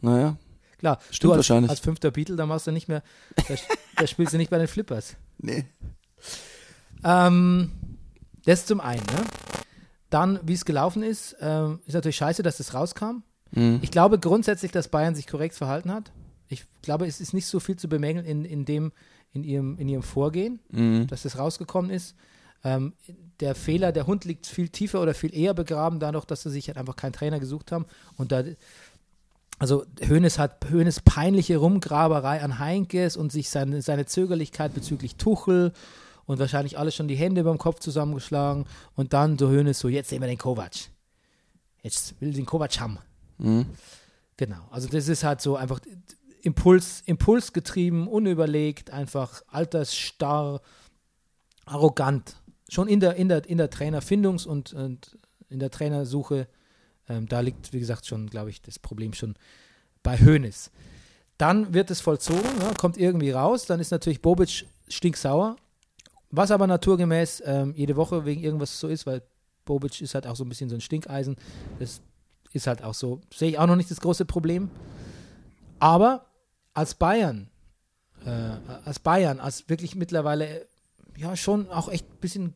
[0.00, 0.36] Naja.
[0.84, 1.70] Klar, Stimmt du als, wahrscheinlich.
[1.70, 3.02] als fünfter Beatle, da machst du nicht mehr,
[3.36, 3.54] da,
[3.96, 5.16] da spielst du nicht bei den Flippers.
[5.38, 5.64] Nee.
[7.02, 7.70] Ähm,
[8.44, 9.00] das zum einen.
[9.06, 9.22] Ne?
[10.10, 13.22] Dann, wie es gelaufen ist, ähm, ist natürlich scheiße, dass das rauskam.
[13.54, 13.78] Hm.
[13.80, 16.12] Ich glaube grundsätzlich, dass Bayern sich korrekt verhalten hat.
[16.48, 18.92] Ich glaube, es ist nicht so viel zu bemängeln in, in, dem,
[19.32, 21.06] in, ihrem, in ihrem Vorgehen, Mhm.
[21.06, 22.14] dass das rausgekommen ist.
[22.62, 22.94] Ähm,
[23.40, 26.68] der Fehler, der Hund liegt viel tiefer oder viel eher begraben, dadurch, dass sie sich
[26.68, 27.84] halt einfach keinen Trainer gesucht haben.
[28.16, 28.42] Und da,
[29.64, 35.72] also Hoeneß hat Hoeneß peinliche Rumgraberei an Heinkes und sich seine, seine Zögerlichkeit bezüglich Tuchel
[36.26, 40.10] und wahrscheinlich alle schon die Hände beim Kopf zusammengeschlagen und dann so Hoeneß so, jetzt
[40.10, 40.90] sehen wir den Kovac.
[41.82, 42.98] jetzt will den Kovac haben.
[43.38, 43.64] Mhm.
[44.36, 45.80] Genau, also das ist halt so einfach
[46.42, 50.60] Impuls, impulsgetrieben, unüberlegt, einfach altersstarr,
[51.64, 52.36] arrogant.
[52.68, 55.16] Schon in der, in der, in der Trainerfindungs- und, und
[55.48, 56.48] in der Trainersuche,
[57.08, 59.34] ähm, da liegt, wie gesagt, schon, glaube ich, das Problem schon
[60.02, 60.70] bei Hoeneß.
[61.38, 65.56] Dann wird es vollzogen, ne, kommt irgendwie raus, dann ist natürlich Bobic stinksauer,
[66.30, 69.22] was aber naturgemäß ähm, jede Woche wegen irgendwas so ist, weil
[69.64, 71.36] Bobic ist halt auch so ein bisschen so ein Stinkeisen.
[71.78, 72.00] Das
[72.52, 74.70] ist halt auch so, sehe ich auch noch nicht das große Problem.
[75.78, 76.26] Aber
[76.72, 77.50] als Bayern,
[78.24, 78.30] äh,
[78.84, 80.66] als Bayern, als wirklich mittlerweile
[81.16, 82.54] ja schon auch echt ein bisschen,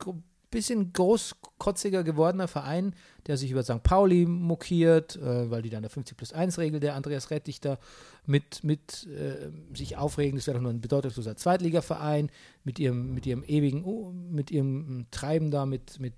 [0.50, 2.94] bisschen großkotziger gewordener Verein,
[3.26, 3.82] der sich über St.
[3.82, 7.78] Pauli mokiert, äh, weil die dann der 50 plus 1 Regel der Andreas Rettich da
[8.26, 12.30] mit, mit äh, sich aufregen, das wäre doch nur ein bedeutungsloser Zweitligaverein
[12.64, 16.14] mit ihrem, mit ihrem ewigen, mit ihrem Treiben da, mit, mit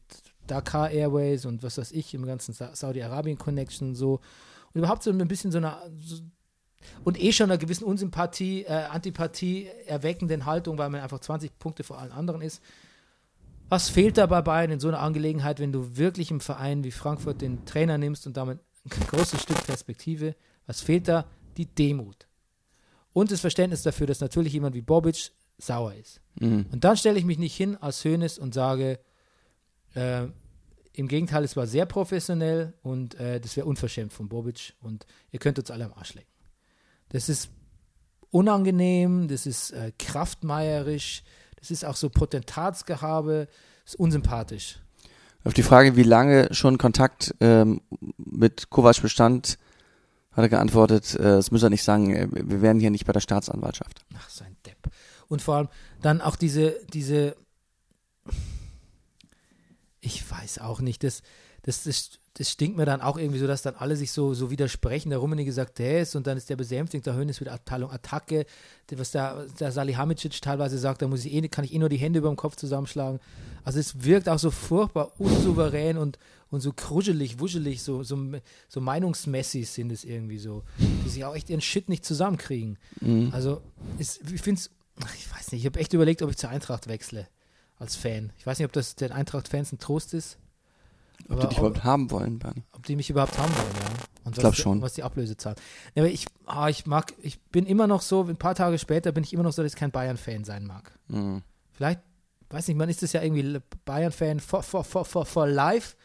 [0.47, 4.21] Dakar Airways und was weiß ich, im ganzen Sa Saudi-Arabien Connection und so.
[4.73, 6.23] Und überhaupt so ein bisschen so eine, so,
[7.05, 11.85] und eh schon einer gewissen Unsympathie, äh, Antipathie erweckenden Haltung, weil man einfach 20 Punkte
[11.85, 12.63] vor allen anderen ist.
[13.71, 16.91] Was fehlt da bei Bayern in so einer Angelegenheit, wenn du wirklich im Verein wie
[16.91, 20.35] Frankfurt den Trainer nimmst und damit ein großes Stück Perspektive?
[20.67, 21.25] Was fehlt da?
[21.57, 22.27] Die Demut.
[23.13, 26.21] Und das Verständnis dafür, dass natürlich jemand wie Bobic sauer ist.
[26.41, 26.67] Mhm.
[26.73, 28.99] Und dann stelle ich mich nicht hin als Hönes und sage,
[29.95, 30.27] äh,
[30.93, 35.39] im Gegenteil, es war sehr professionell und äh, das wäre unverschämt von Bobic und ihr
[35.39, 36.33] könnt uns alle am Arsch lecken.
[37.11, 37.51] Das ist
[38.31, 41.23] unangenehm, das ist äh, kraftmeierisch,
[41.61, 43.49] das ist auch so Potentatsgehabe,
[43.85, 44.81] ist unsympathisch.
[45.45, 47.81] Auf die Frage, wie lange schon Kontakt ähm,
[48.19, 49.59] mit Kovac bestand,
[50.33, 53.13] hat er geantwortet, äh, das müsste er nicht sagen, äh, wir wären hier nicht bei
[53.13, 54.05] der Staatsanwaltschaft.
[54.17, 54.91] Ach, so ein Depp.
[55.29, 55.69] Und vor allem
[56.03, 57.37] dann auch diese, diese,
[60.01, 61.23] ich weiß auch nicht, das,
[61.63, 64.51] das, das, das stinkt mir dann auch irgendwie so, dass dann alle sich so, so
[64.51, 65.11] widersprechen.
[65.11, 68.47] Der Rummenigge sagt das und dann ist der besänftigt, der Hönes wieder Abteilung Attacke.
[68.93, 71.97] Was der, der Salihamidzic teilweise sagt, da muss ich eh, kann ich eh nur die
[71.97, 73.19] Hände über dem Kopf zusammenschlagen.
[73.65, 76.19] Also es wirkt auch so furchtbar unsouverän und,
[76.51, 78.17] und so kruschelig, wuschelig, so, so,
[78.69, 80.63] so meinungsmäßig sind es irgendwie so,
[81.05, 82.79] die sich auch echt ihren Shit nicht zusammenkriegen.
[83.33, 83.61] Also
[83.99, 84.71] ist, ich finde es,
[85.17, 87.27] ich weiß nicht, ich habe echt überlegt, ob ich zur Eintracht wechsle
[87.79, 88.33] als Fan.
[88.39, 90.39] Ich weiß nicht, ob das den Eintracht-Fans ein Trost ist.
[91.31, 92.65] Ob die dich überhaupt haben wollen, Bernie.
[92.73, 94.05] ob die mich überhaupt haben wollen, ja.
[94.25, 94.83] Und was glaub die, schon.
[94.83, 95.57] was die Ablöse zahlen.
[95.95, 99.13] Ja, aber ich, ah, ich mag, ich bin immer noch so, ein paar Tage später
[99.13, 100.93] bin ich immer noch so, dass ich kein Bayern-Fan sein mag.
[101.09, 101.43] Mhm.
[101.73, 102.01] Vielleicht,
[102.51, 105.97] weiß nicht, man ist das ja irgendwie Bayern-Fan for, for, for, for, for life.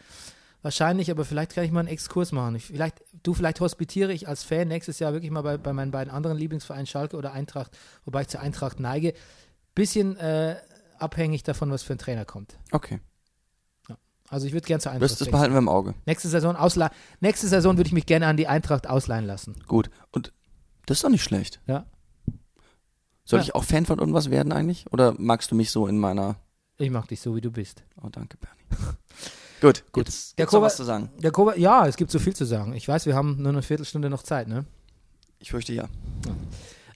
[0.62, 2.56] Wahrscheinlich, aber vielleicht kann ich mal einen Exkurs machen.
[2.56, 5.92] Ich, vielleicht, du, vielleicht hospitiere ich als Fan nächstes Jahr wirklich mal bei, bei meinen
[5.92, 9.14] beiden anderen Lieblingsvereinen Schalke oder Eintracht, wobei ich zur Eintracht neige.
[9.76, 10.56] Bisschen äh,
[10.98, 12.58] abhängig davon, was für ein Trainer kommt.
[12.72, 13.00] Okay,
[14.30, 15.94] Also ich würde gerne zur Eintracht das, das behalten wir im Auge.
[16.06, 19.56] Nächste Saison, ausle nächste Saison würde ich mich gerne an die Eintracht ausleihen lassen.
[19.68, 19.90] Gut.
[20.12, 20.34] Und
[20.88, 21.62] das ist doch nicht schlecht.
[21.68, 21.86] Ja.
[23.24, 23.44] Soll Ja.
[23.44, 24.86] ich auch Fan von irgendwas werden eigentlich?
[24.92, 26.36] Oder magst du mich so in meiner.
[26.78, 27.84] Ich mag dich so, wie du bist.
[28.02, 28.56] Oh, danke, Bernie.
[29.62, 30.08] Gut, gut.
[30.08, 31.10] Der Gibt's Kovac- was zu sagen?
[31.18, 32.74] Der Kovac, ja, es gibt so viel zu sagen.
[32.74, 34.66] Ich weiß, wir haben nur eine Viertelstunde noch Zeit, ne?
[35.40, 35.88] Ich fürchte ja.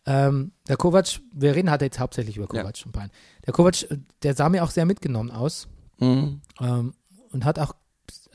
[0.05, 2.61] Ähm, der Kovac, wir reden halt jetzt hauptsächlich über Ja.
[2.63, 3.11] Kovac und Bayern.
[3.45, 5.67] Der Kovac, äh, der sah mir auch sehr mitgenommen aus
[5.99, 6.41] Mhm.
[6.59, 6.93] ähm,
[7.31, 7.73] und hat auch,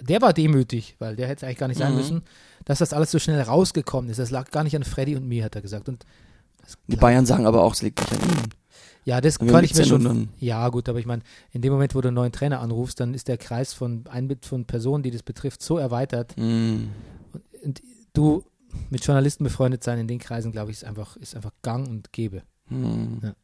[0.00, 1.98] der war demütig, weil der hätte es eigentlich gar nicht sein Mhm.
[1.98, 2.22] müssen,
[2.64, 4.18] dass das alles so schnell rausgekommen ist.
[4.18, 5.88] Das lag gar nicht an Freddy und mir, hat er gesagt.
[5.88, 6.04] Und
[6.88, 8.48] Die Bayern sagen aber auch, es liegt nicht an ihnen.
[9.06, 10.30] Ja, das kann ich mir schon.
[10.38, 11.22] Ja, gut, aber ich meine,
[11.52, 14.46] in dem Moment, wo du einen neuen Trainer anrufst, dann ist der Kreis von Einbit
[14.46, 16.34] von Personen, die das betrifft, so erweitert.
[16.38, 16.88] Mhm.
[17.62, 17.82] Und
[18.14, 18.44] du
[18.88, 22.12] mit Journalisten befreundet sein in den Kreisen, glaube ich, ist einfach, ist einfach gang und
[22.12, 22.42] gäbe.
[22.70, 23.34] Mhm.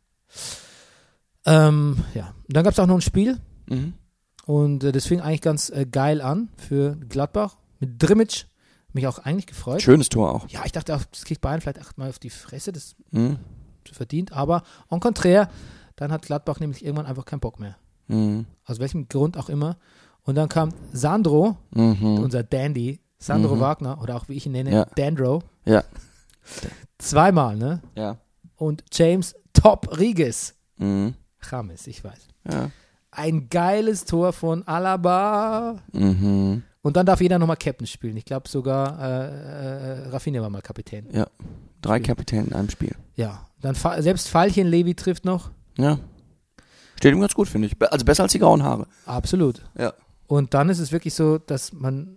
[1.46, 3.38] Ähm, ja, und dann gab es auch noch ein Spiel
[3.68, 3.92] Mhm.
[4.50, 8.46] Und äh, das fing eigentlich ganz äh, geil an für Gladbach mit Drimmitsch.
[8.92, 9.80] Mich auch eigentlich gefreut.
[9.82, 10.48] Schönes Tor auch.
[10.48, 13.38] Ja, ich dachte auch, das kriegt Bayern vielleicht achtmal auf die Fresse, das Mhm.
[13.92, 15.48] verdient, aber en contraire,
[15.96, 17.76] dann hat Gladbach nämlich irgendwann einfach keinen Bock mehr.
[18.08, 18.46] Mhm.
[18.64, 19.76] Aus welchem Grund auch immer.
[20.22, 22.18] Und dann kam Sandro, Mhm.
[22.18, 23.60] unser Dandy, Sandro Mhm.
[23.60, 24.84] Wagner, oder auch wie ich ihn nenne, Ja.
[24.96, 25.42] Dandro.
[25.64, 25.84] Ja.
[26.98, 27.80] Zweimal, ne?
[27.96, 28.18] Ja.
[28.56, 30.54] Und James Top Riges.
[30.76, 31.14] Mhm.
[31.40, 32.28] Chames, ich weiß.
[32.50, 32.70] Ja.
[33.12, 35.78] Ein geiles Tor von Alaba.
[35.92, 36.62] Mhm.
[36.82, 38.16] Und dann darf jeder nochmal Captain spielen.
[38.16, 41.08] Ich glaube sogar äh, äh, Rafinha war mal Kapitän.
[41.12, 41.26] Ja.
[41.82, 42.94] Drei Kapitäne in einem Spiel.
[43.16, 43.46] Ja.
[43.60, 45.50] Dann Fa selbst Fallchen Levi trifft noch.
[45.76, 45.98] Ja.
[46.96, 47.76] Steht ihm ganz gut, finde ich.
[47.90, 48.86] Also besser als die grauen Haare.
[49.06, 49.62] Absolut.
[49.76, 49.92] Ja.
[50.26, 52.16] Und dann ist es wirklich so, dass man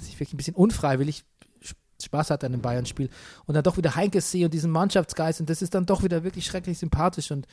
[0.00, 1.24] sich wirklich ein bisschen unfreiwillig
[1.64, 3.08] Sp- Spaß hat an einem Bayern-Spiel
[3.46, 6.22] und dann doch wieder Heinkes sehe und diesen Mannschaftsgeist und das ist dann doch wieder
[6.22, 7.46] wirklich schrecklich sympathisch und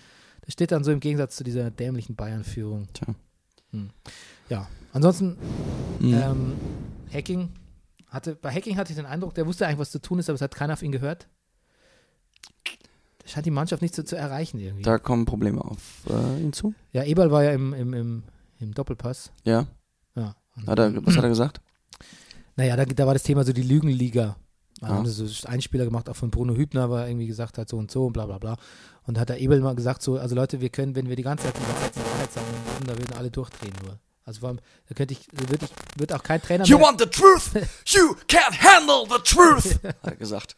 [0.45, 2.87] das steht dann so im Gegensatz zu dieser dämlichen Bayern-Führung.
[2.93, 3.07] Tja.
[3.71, 3.89] Hm.
[4.49, 5.37] Ja, ansonsten
[5.99, 6.13] Mhm.
[6.13, 6.53] ähm,
[7.13, 7.49] Hacking
[8.09, 10.35] hatte, bei Hacking hatte ich den Eindruck, der wusste eigentlich, was zu tun ist, aber
[10.35, 11.27] es hat keiner auf ihn gehört.
[13.23, 14.83] Der scheint die Mannschaft nicht so zu erreichen irgendwie.
[14.83, 16.73] Da kommen Probleme auf äh, ihn zu.
[16.93, 18.23] ja, Eberl war ja im, im, im,
[18.59, 19.31] im Doppelpass.
[19.43, 19.65] Ja.
[20.15, 20.35] Ja.
[20.67, 21.61] Hat er, was hat er gesagt?
[22.55, 24.37] naja, da, da war das Thema so die Lügenliga.
[24.79, 24.89] Da Ah.
[24.95, 27.77] haben sie so Einspieler gemacht, auch von Bruno Hübner, weil er irgendwie gesagt hat, so
[27.77, 28.57] und so und bla bla bla.
[29.07, 31.45] Und hat der Ebel mal gesagt, so, also Leute, wir können, wenn wir die ganze
[31.45, 33.99] Zeit die ganze Zeit die Wahrheit sagen würden, da würden alle durchdrehen nur.
[34.23, 36.99] Also vor allem, da könnte ich, würde ich, würde auch kein Trainer You mehr, want
[36.99, 37.51] the truth?
[37.85, 39.79] You can't handle the truth!
[39.83, 40.55] hat er gesagt.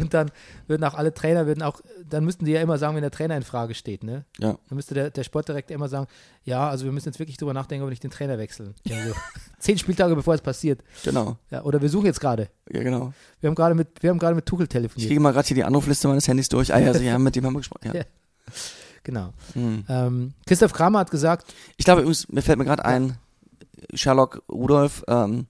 [0.00, 0.30] Und dann
[0.66, 3.36] würden auch alle Trainer, würden auch, dann müssten die ja immer sagen, wenn der Trainer
[3.36, 4.24] in Frage steht, ne?
[4.38, 4.58] Ja.
[4.68, 6.06] Dann müsste der, der Sportdirektor immer sagen,
[6.44, 8.74] ja, also wir müssen jetzt wirklich drüber nachdenken, ob wir nicht den Trainer wechseln.
[8.88, 9.14] Also,
[9.58, 10.82] zehn Spieltage bevor es passiert.
[11.04, 11.36] Genau.
[11.50, 12.48] Ja, oder wir suchen jetzt gerade.
[12.72, 13.12] Ja, genau.
[13.40, 15.08] Wir haben gerade mit, wir haben gerade mit Tuchel Ich telefoniert.
[15.08, 16.72] kriege mal gerade hier die Anrufliste meines Handys durch.
[16.72, 17.92] Ah ja, also, ja mit dem haben wir gesprochen.
[17.94, 17.94] Ja.
[18.00, 18.04] Ja.
[19.02, 19.32] Genau.
[19.54, 19.84] Hm.
[19.88, 23.16] Ähm, Christoph Kramer hat gesagt, Ich glaube übrigens, mir fällt mir gerade ein,
[23.94, 25.46] Sherlock Rudolph, ähm,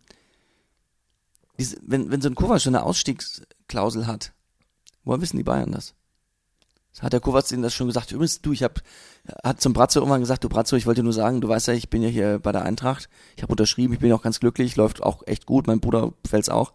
[1.59, 4.33] diese, wenn, wenn so ein Kovac so eine Ausstiegsklausel hat,
[5.05, 5.95] woher wissen die Bayern das?
[6.99, 8.11] Hat der Kovac ihnen das schon gesagt?
[8.11, 8.83] Übrigens, du, ich hab,
[9.45, 11.75] hat zum Bratzo irgendwann gesagt, du Bratzo, ich wollte dir nur sagen, du weißt ja,
[11.75, 14.75] ich bin ja hier bei der Eintracht, ich habe unterschrieben, ich bin auch ganz glücklich,
[14.77, 16.73] läuft auch echt gut, mein Bruder fällt's auch.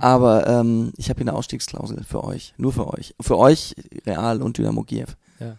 [0.00, 3.14] Aber ähm, ich habe hier eine Ausstiegsklausel für euch, nur für euch.
[3.20, 3.76] Für euch,
[4.06, 5.08] Real und Dynamo Kiew.
[5.38, 5.58] Ja.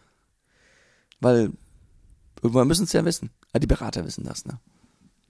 [1.20, 1.52] Weil
[2.42, 3.30] irgendwann müssen es ja wissen.
[3.54, 4.60] Ah, die Berater wissen das, ne?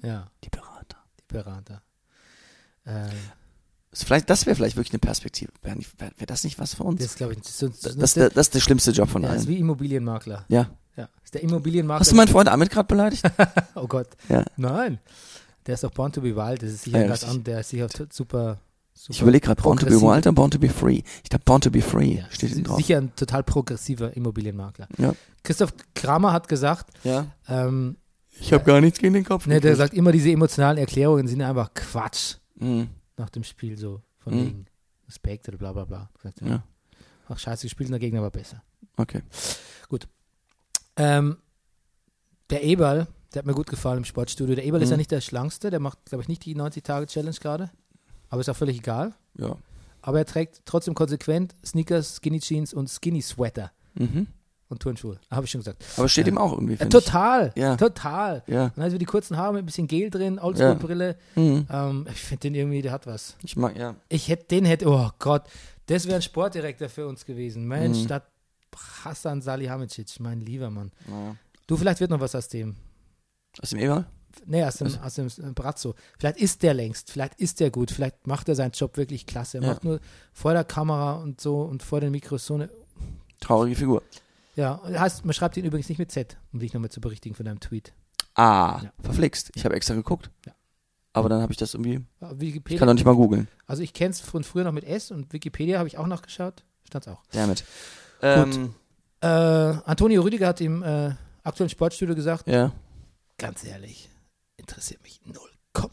[0.02, 0.98] ja, Die Berater.
[1.20, 1.82] die Berater.
[2.86, 3.16] Äh, ist
[3.94, 5.52] vielleicht, das wäre vielleicht wirklich eine Perspektive.
[5.62, 7.02] Wäre wär, wär das nicht was für uns?
[7.02, 8.92] das glaube ich, das, ist so- das, das, das, ist der, das ist der schlimmste
[8.92, 9.48] Job von ja, ist allen.
[9.50, 10.46] wie Immobilienmakler.
[10.50, 10.70] Ja.
[10.96, 12.00] Ja, ist der Immobilienmakler.
[12.00, 13.24] Hast du meinen Freund Amit gerade beleidigt?
[13.76, 14.08] oh Gott.
[14.30, 14.44] Ja.
[14.58, 15.00] Nein.
[15.68, 16.64] Der ist doch Born to be Wild.
[16.64, 18.58] Das ist sicher ja, ganz an, der ist sicher super, super.
[19.10, 21.04] Ich überlege gerade, Born to be wild oder Born to be free?
[21.24, 22.78] Ich glaube, Born to be free Ja, steht hinten drauf.
[22.78, 24.88] sicher ein total progressiver Immobilienmakler.
[24.98, 25.14] Ja.
[25.44, 27.28] Christoph Kramer hat gesagt, Ja.
[27.48, 27.98] ähm,
[28.40, 29.46] Ich habe gar nichts gegen den Kopf.
[29.46, 32.88] ne, der sagt immer, diese emotionalen Erklärungen sind einfach Quatsch Mhm.
[33.18, 34.46] Nach dem Spiel, so von Mhm.
[34.46, 34.66] wegen
[35.08, 36.10] Respekt oder bla bla bla.
[36.16, 36.64] Gesagt, ja.
[37.30, 38.64] Ach, scheiße, gespielt der Gegner war besser.
[38.96, 39.22] Okay.
[40.96, 41.38] Ähm,
[42.50, 44.56] der Eberl, der hat mir gut gefallen im Sportstudio.
[44.56, 44.92] Der Eberl ist Mhm.
[44.94, 47.70] ja nicht der Schlankste, der macht, glaube ich, nicht die 90-Tage-Challenge gerade.
[48.30, 49.14] Aber ist auch völlig egal.
[49.38, 49.56] Ja.
[50.02, 54.28] Aber er trägt trotzdem konsequent Sneakers, Skinny Jeans und Skinny Sweater Mhm.
[54.70, 55.20] Und Turnschuhe.
[55.32, 55.84] Habe ich schon gesagt.
[55.98, 56.34] Aber steht Ja.
[56.34, 57.04] ihm auch irgendwie, Ja, finde ich.
[57.06, 57.76] total, Ja.
[57.78, 58.44] total.
[58.48, 58.70] Ja.
[58.76, 61.16] Dann also die kurzen Haare mit ein bisschen Gel drin, Oldschool-Brille.
[61.36, 61.68] Mhm.
[61.72, 63.36] Ähm, ich finde den irgendwie, der hat was.
[63.44, 63.96] Ich mag, ja.
[64.10, 65.44] Ich hätte, den hätte, oh Gott,
[65.88, 67.66] das wäre ein Sportdirektor für uns gewesen.
[67.68, 68.04] Mensch, Mhm.
[68.06, 68.24] statt
[69.04, 70.92] Hassan Salihamidzic, mein lieber Mann.
[71.08, 71.36] Naja.
[71.66, 72.76] Du, vielleicht wird noch was aus dem.
[73.62, 74.06] Aus dem Eberl?
[74.46, 75.96] Nee, aus dem, aus dem äh, Brazzo.
[76.20, 79.58] Vielleicht ist der längst, vielleicht ist der gut, vielleicht macht er seinen Job wirklich klasse.
[79.58, 79.70] Er Ja.
[79.70, 80.00] macht nur
[80.32, 82.70] vor der Kamera und so und vor den Mikros so eine.
[83.40, 84.04] Traurige Figur.
[84.58, 87.46] Ja, heißt, man schreibt ihn übrigens nicht mit Z, um dich nochmal zu berichtigen von
[87.46, 87.94] deinem Tweet.
[88.34, 88.92] Ah, Ja.
[89.02, 89.52] verflixt.
[89.56, 90.32] Ich habe extra geguckt.
[90.46, 90.54] Ja.
[91.14, 92.04] Aber dann habe ich das irgendwie.
[92.20, 92.80] Ja, Ich Wikipedia.
[92.80, 93.48] kann doch nicht mal googeln.
[93.68, 96.64] also ich kenne es von früher noch mit S und Wikipedia habe ich auch nachgeschaut.
[96.84, 97.22] Stand's auch.
[97.32, 97.64] Damit.
[98.22, 98.74] Ähm,
[99.22, 101.12] Äh, Antonio Rüdiger hat im äh,
[101.44, 102.72] aktuellen Sportstudio gesagt, ja.
[103.40, 104.10] ganz ehrlich,
[104.58, 105.90] interessiert mich 0,0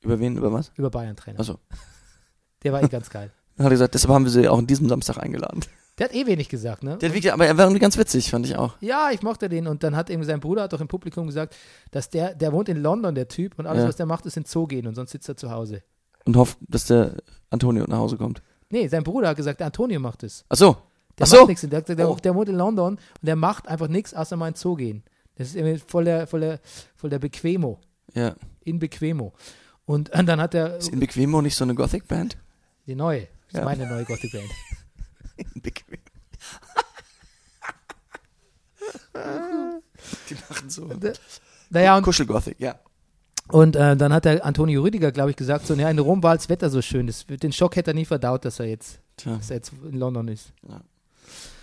[0.00, 0.36] Über wen?
[0.38, 0.70] Über was?
[0.76, 1.38] über Bayern-Trainer.
[1.40, 1.58] Achso.
[2.62, 3.30] Der war eh ganz geil.
[3.56, 5.60] Dann hat er gesagt, deshalb haben wir sie auch an diesem Samstag eingeladen.
[5.98, 6.96] Der hat eh wenig gesagt, ne?
[6.98, 8.76] Der hat wirklich, aber er war irgendwie ganz witzig, fand ich auch.
[8.80, 9.66] Ja, ich mochte den.
[9.66, 11.56] Und dann hat eben sein Bruder hat doch im Publikum gesagt,
[11.90, 13.88] dass der, der wohnt in London, der Typ, und alles, Ja.
[13.88, 15.82] was der macht, ist in Zoo gehen und sonst sitzt er zu Hause.
[16.24, 17.16] Und hofft, dass der
[17.50, 18.42] Antonio nach Hause kommt.
[18.70, 20.44] Nee, sein Bruder hat gesagt, der Antonio macht es.
[20.48, 20.76] Ach so.
[21.18, 21.36] Der Ach so.
[21.38, 21.66] macht nichts.
[21.68, 22.14] Der, der, Oh.
[22.16, 25.02] der wohnt in London und der macht einfach nichts, außer mal in Zoo gehen.
[25.36, 26.60] Das ist irgendwie voll der, voll der,
[26.94, 27.80] voll der Bequemo.
[28.14, 28.34] Ja.
[28.64, 29.32] In Bequemo.
[29.84, 32.36] Und, und dann hat er Ist in Bequemo nicht so eine Gothic-Band?
[32.86, 33.64] die neue, das ist Ja.
[33.64, 34.44] meine neue Gothic-Band.
[35.54, 35.87] In Bequemo.
[40.30, 40.88] Die machen so.
[41.70, 42.76] Naja, und, Kuschel-Gothic, ja.
[43.48, 46.34] und äh, dann hat der Antonio Rüdiger, glaube ich, gesagt, so, ja, in Rom war
[46.36, 47.06] das Wetter so schön.
[47.06, 49.36] Das, den Schock hätte er nie verdaut, dass er jetzt, Tja.
[49.36, 50.52] dass er jetzt in London ist.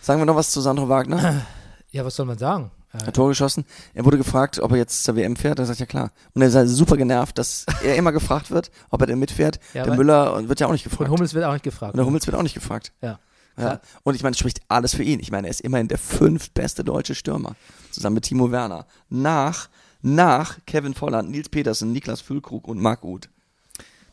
[0.02, 1.42] Sagen wir noch was zu Sandro Wagner.
[1.92, 2.72] Ja, was soll man sagen?
[2.92, 3.64] Er Äh, hat Tor geschossen.
[3.94, 5.60] Er wurde gefragt, ob er jetzt zur WM fährt.
[5.60, 6.12] Er sagt ja klar.
[6.34, 9.62] Und er sei super genervt, dass er immer gefragt wird, ob er denn mitfährt.
[9.74, 11.10] Ja, der Müller wird ja auch nicht gefragt.
[11.10, 11.94] Hummels wird auch nicht gefragt.
[11.94, 12.92] Und der Hummels wird auch nicht gefragt.
[13.02, 13.18] Ja.
[13.58, 13.80] Ja.
[14.04, 15.20] Und ich meine, es spricht alles für ihn.
[15.20, 17.56] Ich meine, er ist immerhin der fünftbeste deutsche Stürmer.
[17.92, 18.86] Zusammen mit Timo Werner.
[19.10, 19.70] Nach,
[20.02, 23.30] nach Kevin Volland, Nils Petersen, Niklas Füllkrug und Marc Uth.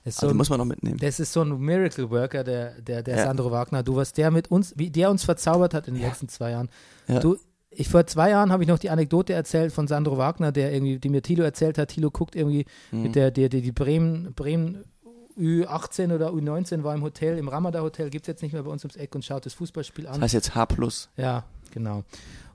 [0.04, 0.98] Das ist so Also ein, muss man noch mitnehmen.
[0.98, 3.24] das ist so ein Miracle Worker, der, der, der Ja.
[3.24, 3.82] Sandro Wagner.
[3.82, 6.68] Du, was der mit uns, wie der uns verzaubert hat in den letzten zwei Jahren.
[7.08, 7.20] Ja.
[7.20, 7.36] Du,
[7.70, 10.98] ich vor zwei Jahren habe ich noch die Anekdote erzählt von Sandro Wagner, der irgendwie,
[10.98, 11.88] die mir Tilo erzählt hat.
[11.90, 13.02] Tilo guckt irgendwie Mhm.
[13.02, 14.84] mit der, der, der die Bremen, Bremen
[15.38, 18.70] U18 oder U19 war im Hotel, im Ramada Hotel, gibt es jetzt nicht mehr bei
[18.70, 20.14] uns ums Eck und schaut das Fußballspiel an.
[20.14, 20.68] Das heißt jetzt H+.
[21.16, 22.04] Ja, genau.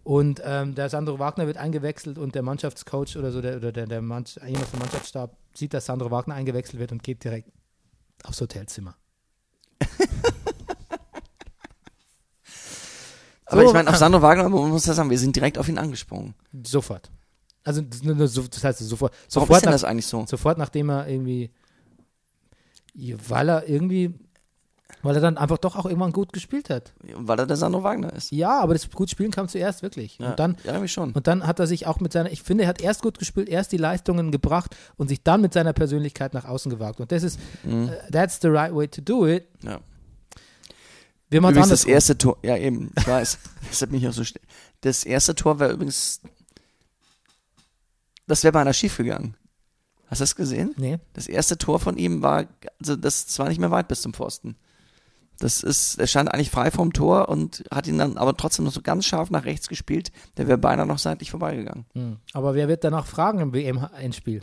[0.03, 3.87] Und ähm, der Sandro Wagner wird eingewechselt und der Mannschaftscoach oder so, der, oder der,
[3.87, 7.51] der Mann, jemand vom Mannschaftsstab sieht, dass Sandro Wagner eingewechselt wird und geht direkt
[8.23, 8.95] aufs Hotelzimmer.
[13.47, 13.97] Aber So, ich meine, auf.
[13.97, 16.35] Sandro Wagner, man muss ja sagen, wir sind direkt auf ihn angesprungen.
[16.63, 17.09] Sofort.
[17.63, 19.11] Also das, das heißt sofort.
[19.11, 20.25] Warum Sofort, ist denn nach, das eigentlich so?
[20.25, 21.51] sofort nachdem er irgendwie,
[23.27, 24.13] weil er irgendwie,
[25.03, 26.93] weil er dann einfach doch auch irgendwann gut gespielt hat.
[27.15, 28.31] Weil er der Sandro Wagner ist.
[28.31, 30.17] Ja, aber das gut spielen kam zuerst wirklich.
[30.17, 31.11] Ja, Und dann ja, irgendwie schon.
[31.11, 33.49] Und dann hat er sich auch mit seiner, ich finde, er hat erst gut gespielt,
[33.49, 36.99] erst die Leistungen gebracht und sich dann mit seiner Persönlichkeit nach außen gewagt.
[36.99, 37.89] Und das ist, Mhm.
[37.89, 39.45] äh, that's the right way to do it.
[39.61, 39.79] Ja.
[41.29, 43.37] Wir machen Übrigens das erste Tor, ja eben, ich weiß,
[43.69, 44.23] deshalb bin ich auch so.
[44.81, 46.21] Das erste Tor wäre übrigens,
[48.27, 49.35] das wäre beinahe schief gegangen.
[50.07, 50.73] Hast du das gesehen?
[50.77, 50.99] Nee.
[51.13, 52.45] Das erste Tor von ihm war,
[52.79, 54.55] also das war nicht mehr weit bis zum Pfosten.
[55.39, 58.71] Das ist, er stand eigentlich frei vom Tor und hat ihn dann aber trotzdem noch
[58.71, 60.11] so ganz scharf nach rechts gespielt.
[60.37, 61.85] Der wäre beinahe noch seitlich vorbeigegangen.
[61.93, 62.17] Hm.
[62.33, 64.41] Aber wer wird danach fragen im WM-Endspiel?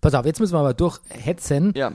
[0.00, 1.72] Pass auf, jetzt müssen wir aber durchhetzen.
[1.74, 1.92] Ja.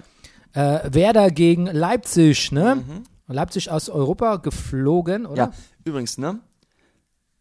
[0.54, 2.78] Äh, Werder gegen Leipzig, ne?
[2.78, 3.04] Mhm.
[3.28, 5.44] Leipzig aus Europa geflogen, oder?
[5.44, 5.52] Ja,
[5.86, 6.40] übrigens, ne?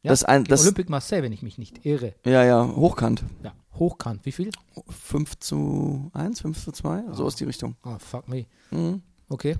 [0.02, 2.14] Ja, das ein, das, Olympique Marseille, wenn ich mich nicht irre.
[2.24, 3.24] ja, ja, hochkant.
[3.42, 4.24] Ja, hochkant.
[4.24, 4.50] Wie viel?
[4.88, 7.76] 5 zu 1, 5 zu 2, so ist die Richtung.
[7.82, 8.46] Ah, fuck me.
[8.70, 9.02] Mhm.
[9.28, 9.56] Okay.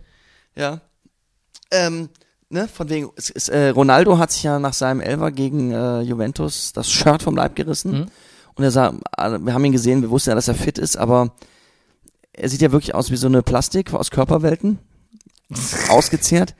[0.54, 0.80] Ja.
[1.70, 2.08] Ähm,
[2.48, 6.00] ne, von wegen, es ist, äh, Ronaldo hat sich ja nach seinem Elfer gegen äh,
[6.02, 7.92] Juventus das Shirt vom Leib gerissen.
[7.92, 8.06] Mhm.
[8.54, 10.96] Und er sah, also, wir haben ihn gesehen, wir wussten ja, dass er fit ist,
[10.96, 11.32] aber
[12.32, 14.78] er sieht ja wirklich aus wie so eine Plastik aus Körperwelten.
[15.88, 16.54] ausgezehrt.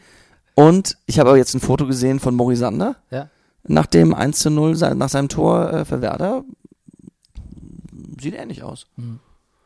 [0.54, 2.96] Und ich habe aber jetzt ein Foto gesehen von Morisander.
[3.10, 3.28] Ja.
[3.66, 6.44] Nach dem 1 zu 0, se- nach seinem Tor äh, für Werder.
[8.20, 8.86] Sieht ähnlich aus.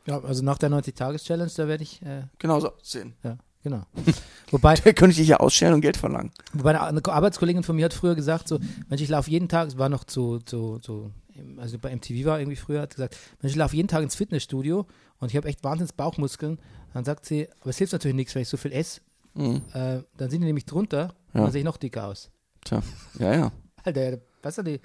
[0.06, 3.14] Ja, also nach der 90-Tages-Challenge, da werde ich, äh, Genau so sehen.
[3.22, 3.82] ja, genau.
[4.50, 6.32] Wobei, Der könnte ich dich ja ausstellen und Geld verlangen.
[6.52, 9.78] wobei eine, Arbeitskollegin von mir hat früher gesagt, so, Mensch, ich laufe jeden Tag, es
[9.78, 11.12] war noch zu, zu, zu,
[11.58, 14.86] also bei MTV war irgendwie früher, hat gesagt, Mensch, ich laufe jeden Tag ins Fitnessstudio
[15.20, 16.58] und ich habe echt wahnsinns Bauchmuskeln.
[16.92, 19.00] Dann sagt sie, aber es hilft natürlich nichts, wenn ich so viel esse.
[19.34, 19.62] Mhm.
[19.72, 21.44] Äh, dann sind die nämlich drunter und Ja.
[21.44, 22.30] dann sehe ich noch dicker aus.
[22.64, 22.82] Tja,
[23.18, 23.52] ja, ja.
[23.84, 24.80] Alter, weißt du, die,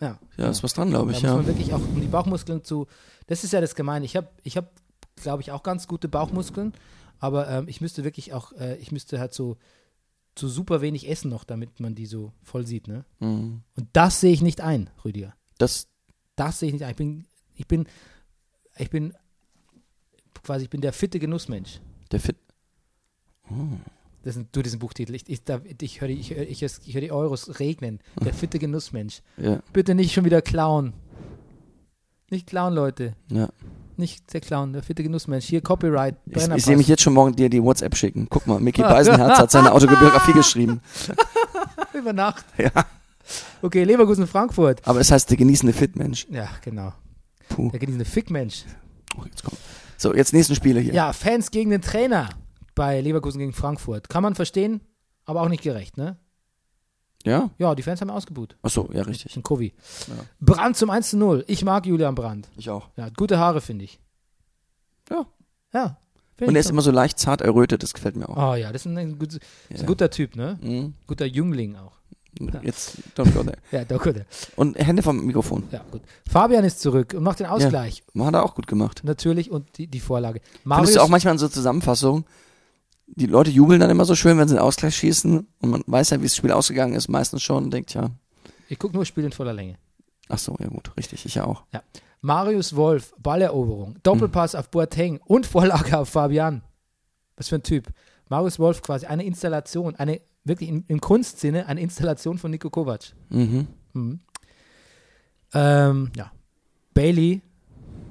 [0.00, 0.18] ja.
[0.36, 1.36] Ja, ist was dran, glaube ich, Da muss ja.
[1.36, 2.86] man wirklich auch, um die Bauchmuskeln zu,
[3.26, 4.04] das ist ja das Gemeine.
[4.04, 4.68] Ich habe, ich habe,
[5.16, 6.72] glaube ich, auch ganz gute Bauchmuskeln,
[7.18, 9.56] aber ähm, ich müsste wirklich auch, äh, ich müsste halt so,
[10.38, 13.04] so super wenig essen noch, damit man die so voll sieht, ne?
[13.18, 13.62] Mhm.
[13.74, 15.34] Und das sehe ich nicht ein, Rüdiger.
[15.58, 15.88] Das,
[16.36, 16.90] Das sehe ich nicht ein.
[16.90, 17.24] Ich bin,
[17.56, 17.88] ich bin,
[18.76, 19.14] ich bin
[20.44, 21.80] quasi, ich bin der fitte Genussmensch.
[22.12, 22.36] der Fit.
[24.28, 25.14] Das ist du diesen Buchtitel.
[25.14, 25.40] Ich, ich,
[25.80, 28.00] ich höre die, ich, höre- ich, höre- ich höre die Euros regnen.
[28.22, 29.22] Der fitte Genussmensch.
[29.38, 30.92] Ja, Bitte nicht schon wieder klauen.
[32.30, 33.14] Nicht klauen, Leute.
[33.30, 33.48] ja.
[33.96, 35.46] Nicht der Clown, der fitte Genussmensch.
[35.46, 36.14] Hier Copyright.
[36.26, 38.26] Ich, ich sehe mich jetzt schon morgen dir die WhatsApp schicken.
[38.28, 40.82] Guck mal, Mickey Beisenherz hat seine Autobiografie geschrieben.
[41.94, 42.44] über Nacht.
[42.58, 42.70] Ja.
[43.62, 44.86] Okay, Leverkusen, Frankfurt.
[44.86, 46.26] Aber es heißt der genießende Fit-Mensch.
[46.30, 46.92] Ja, genau.
[47.48, 47.70] Puh.
[47.70, 48.64] Der genießende Fickmensch.
[49.18, 49.56] Oh, jetzt kommt.
[49.96, 50.92] So, jetzt nächsten Spiele hier.
[50.92, 52.28] Ja, Fans gegen den Trainer
[52.78, 54.08] bei Leverkusen gegen Frankfurt.
[54.08, 54.80] Kann man verstehen,
[55.26, 56.16] aber auch nicht gerecht, ne?
[57.24, 57.50] Ja?
[57.58, 58.56] Ja, die Fans haben ausgebucht.
[58.62, 59.36] Achso, ja, richtig.
[59.36, 59.74] Ein Kovi.
[60.06, 60.14] Ja.
[60.40, 61.44] Brandt zum 1 zu 0.
[61.48, 62.48] Ich mag Julian Brandt.
[62.56, 62.88] Ich auch.
[62.96, 63.98] Ja, gute Haare, finde ich.
[65.10, 65.26] Ja.
[65.74, 65.98] Ja.
[66.40, 68.52] Und er ist immer so leicht zart errötet, das gefällt mir auch.
[68.52, 69.78] Oh ja, das ist ein, gut, das ist Ja.
[69.80, 70.56] ein guter Typ, ne?
[70.62, 70.94] Mhm.
[71.08, 71.98] Guter Jüngling auch.
[72.62, 73.56] Jetzt, don't go there.
[73.72, 74.24] Ja, da gut.
[74.54, 75.64] Und Hände vom Mikrofon.
[75.72, 76.02] Ja, gut.
[76.30, 78.04] Fabian ist zurück und macht den Ausgleich.
[78.16, 79.00] Hat er auch gut gemacht.
[79.02, 80.40] Natürlich und die, die Vorlage.
[80.62, 82.24] Marius, Findest du auch manchmal in so Zusammenfassungen,
[83.14, 86.10] die Leute jubeln dann immer so schön, wenn sie den Ausgleich schießen und man weiß
[86.10, 88.10] ja, wie das Spiel ausgegangen ist, meistens schon und denkt, ja,
[88.68, 89.76] ich gucke nur Spiel in voller Länge.
[90.28, 91.64] ach so, ja gut, richtig, ich ja auch.
[92.20, 96.62] Marius Wolf, Balleroberung, Doppelpass auf Boateng und Vorlage auf Fabian.
[97.36, 97.86] Was für ein Typ.
[98.28, 103.12] Marius Wolf quasi eine Installation, eine wirklich im, im Kunstsinne eine Installation von Nico Kovac.
[103.30, 103.68] Mhm.
[103.92, 104.20] Mhm.
[105.54, 106.32] Ähm, ja.
[106.92, 107.42] Bailey,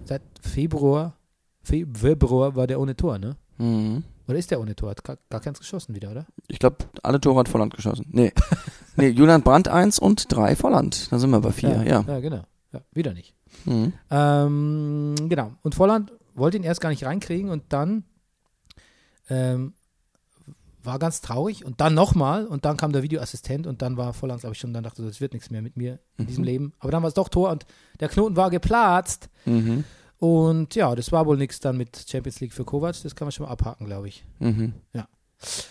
[0.05, 1.17] seit Februar,
[1.61, 3.35] Fe Februar war der ohne Tor, ne?
[3.57, 4.03] Mhm.
[4.27, 4.91] Oder ist der ohne Tor?
[4.91, 6.25] Hat gar, gar keins geschossen wieder, oder?
[6.47, 8.05] Ich glaube, alle Tore hat Volland geschossen.
[8.11, 8.33] Nee.
[8.97, 11.11] nee, Julian Brandt eins und drei Volland.
[11.11, 12.03] Da sind wir bei vier, ja.
[12.05, 12.43] Ja, genau.
[12.73, 13.33] Ja, wieder nicht.
[13.65, 13.93] Mhm.
[14.09, 15.53] Ähm, genau.
[15.63, 18.03] Und Volland wollte ihn erst gar nicht reinkriegen und dann
[19.29, 19.73] ähm,
[20.83, 24.41] war ganz traurig und dann nochmal und dann kam der Videoassistent und dann war Volland,
[24.41, 26.73] glaube ich, schon, dann dachte so, das wird nichts mehr mit mir in diesem Leben.
[26.79, 27.65] Aber dann war es doch Tor und
[27.99, 29.85] der Knoten war geplatzt Mhm.
[30.19, 33.31] Und ja, das war wohl nichts dann mit Champions League für Kovac, das kann man
[33.31, 34.25] schon mal abhaken, glaube ich.
[34.39, 34.73] Mhm.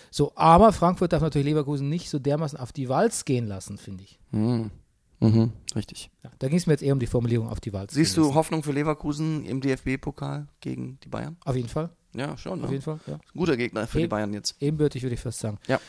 [0.09, 4.03] So, aber Frankfurt darf natürlich Leverkusen nicht so dermaßen auf die Walz gehen lassen, finde
[4.05, 4.19] ich.
[4.31, 4.71] Mhm.
[5.19, 5.51] Mhm.
[5.75, 6.09] Richtig.
[6.23, 7.93] Ja, da ging es mir jetzt eher um die Formulierung auf die Walz.
[7.93, 8.33] Siehst du.
[8.35, 11.35] Hoffnung für Leverkusen im DFB-Pokal gegen die Bayern?
[11.43, 12.59] Auf jeden Fall, Ja, schon.
[12.61, 12.73] auf Ne?
[12.73, 13.19] jeden Fall, ja.
[13.35, 14.09] Guter Gegner für die Eben.
[14.11, 14.55] Bayern jetzt.
[14.61, 15.57] Ebenbürtig würde ich fast sagen.
[15.67, 15.79] Ja.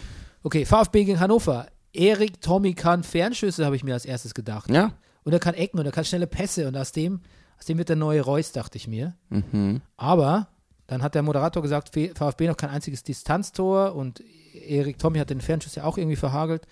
[0.42, 1.66] Okay, VfB gegen Hannover.
[1.92, 4.70] Erik Tommy kann Fernschüsse, habe ich mir als erstes gedacht.
[4.70, 4.92] Ja?
[5.24, 7.20] Und er kann Ecken und er kann schnelle Pässe und aus dem,
[7.58, 9.16] aus dem wird der neue Reus, dachte ich mir.
[9.30, 9.82] Mhm.
[9.96, 10.48] Aber
[10.86, 14.22] dann hat der Moderator gesagt, VfB noch kein einziges Distanztor und
[14.54, 16.66] Erik Tommy hat den Fernschuss ja auch irgendwie verhagelt.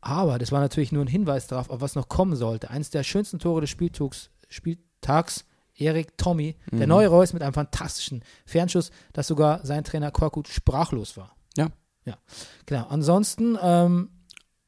[0.00, 2.70] Aber das war natürlich nur ein Hinweis darauf, auf was noch kommen sollte.
[2.70, 5.44] Eines der schönsten Tore des Spieltags, Spieltags
[5.76, 11.16] Erik Tommy, der neue Reus mit einem fantastischen Fernschuss, dass sogar sein Trainer Korkut sprachlos
[11.16, 11.34] war.
[11.56, 11.68] Ja.
[12.04, 12.18] Ja,
[12.66, 12.86] genau.
[12.88, 14.10] Ansonsten, ähm,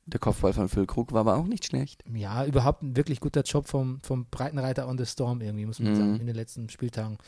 [0.06, 2.04] Der Kopfball von Phil Krug war aber auch nicht schlecht.
[2.14, 5.92] ja, überhaupt ein wirklich guter Job vom, vom Breitenreiter on the Storm irgendwie, muss man
[5.92, 5.96] Mhm.
[5.96, 7.18] sagen, in den letzten Spieltagen.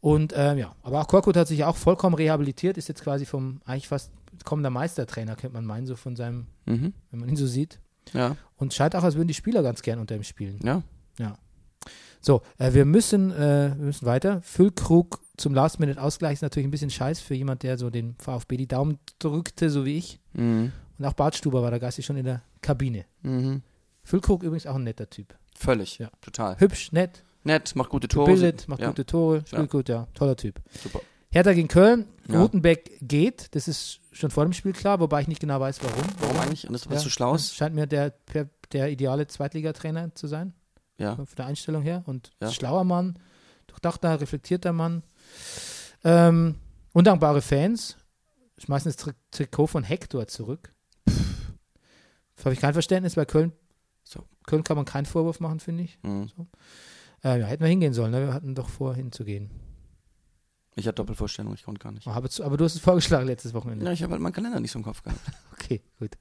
[0.00, 3.60] Und ähm, ja, aber auch Korkut hat sich auch vollkommen rehabilitiert, ist jetzt quasi vom
[3.64, 4.12] eigentlich fast
[4.44, 6.92] kommender Meistertrainer, könnte man meinen, so von seinem, Mhm.
[7.10, 7.78] wenn man ihn so sieht.
[8.12, 10.58] Ja, Und scheint auch, als würden die Spieler ganz gern unter ihm spielen.
[10.64, 10.82] ja.
[12.24, 14.40] So, äh, wir müssen, äh, wir müssen weiter.
[14.42, 18.68] Füllkrug zum Last-Minute-Ausgleich ist natürlich ein bisschen scheiß für jemand, der so den VfB die
[18.68, 20.20] Daumen drückte, so wie ich.
[20.34, 20.70] Mhm.
[20.98, 23.04] Und auch Bart Stuber war da geistig schon in der Kabine.
[23.22, 23.62] Mhm.
[24.04, 25.34] Füllkrug übrigens auch ein netter Typ.
[25.56, 25.98] Völlig.
[25.98, 26.10] Ja.
[26.20, 26.58] Total.
[26.58, 28.30] Hübsch, nett, Nett, macht gute Tore.
[28.30, 28.88] bildet, macht ja.
[28.88, 29.66] gute Tore, spielt Ja.
[29.66, 30.60] gut, ja, toller Typ.
[30.82, 31.00] Super.
[31.30, 32.40] Hertha gegen Köln, Ja.
[32.40, 36.04] Rutenbeck geht, das ist schon vor dem Spiel klar, wobei ich nicht genau weiß, warum.
[36.20, 36.66] Warum eigentlich?
[36.66, 37.36] Und das war Ja, so schlau?
[37.38, 40.52] Scheint mir der, der, der ideale Zweitligatrainer zu sein,
[40.98, 41.16] Ja.
[41.16, 42.02] von der Einstellung her.
[42.06, 42.50] Und Ja.
[42.50, 43.18] schlauer Mann,
[43.66, 45.02] durchdachter, reflektierter Mann.
[46.04, 46.56] Ähm,
[46.92, 47.96] undankbare Fans
[48.58, 50.72] schmeißen das Tri Trikot von Hector zurück.
[52.42, 53.52] Das habe ich kein Verständnis, bei Köln,
[54.02, 54.24] So.
[54.46, 55.96] Köln kann man keinen Vorwurf machen, finde ich.
[56.02, 56.28] Mhm.
[57.22, 58.26] Äh, ja, hätten wir hingehen sollen, ne?
[58.26, 59.48] wir hatten doch vor, hinzugehen.
[60.74, 62.08] Ich hatte Doppelvorstellung, ich konnte gar nicht.
[62.08, 63.86] Aber, aber du hast es vorgeschlagen letztes Wochenende.
[63.86, 65.20] Ja, ich habe halt meinen Kalender nicht so im Kopf gehabt.
[65.52, 66.18] Okay, gut.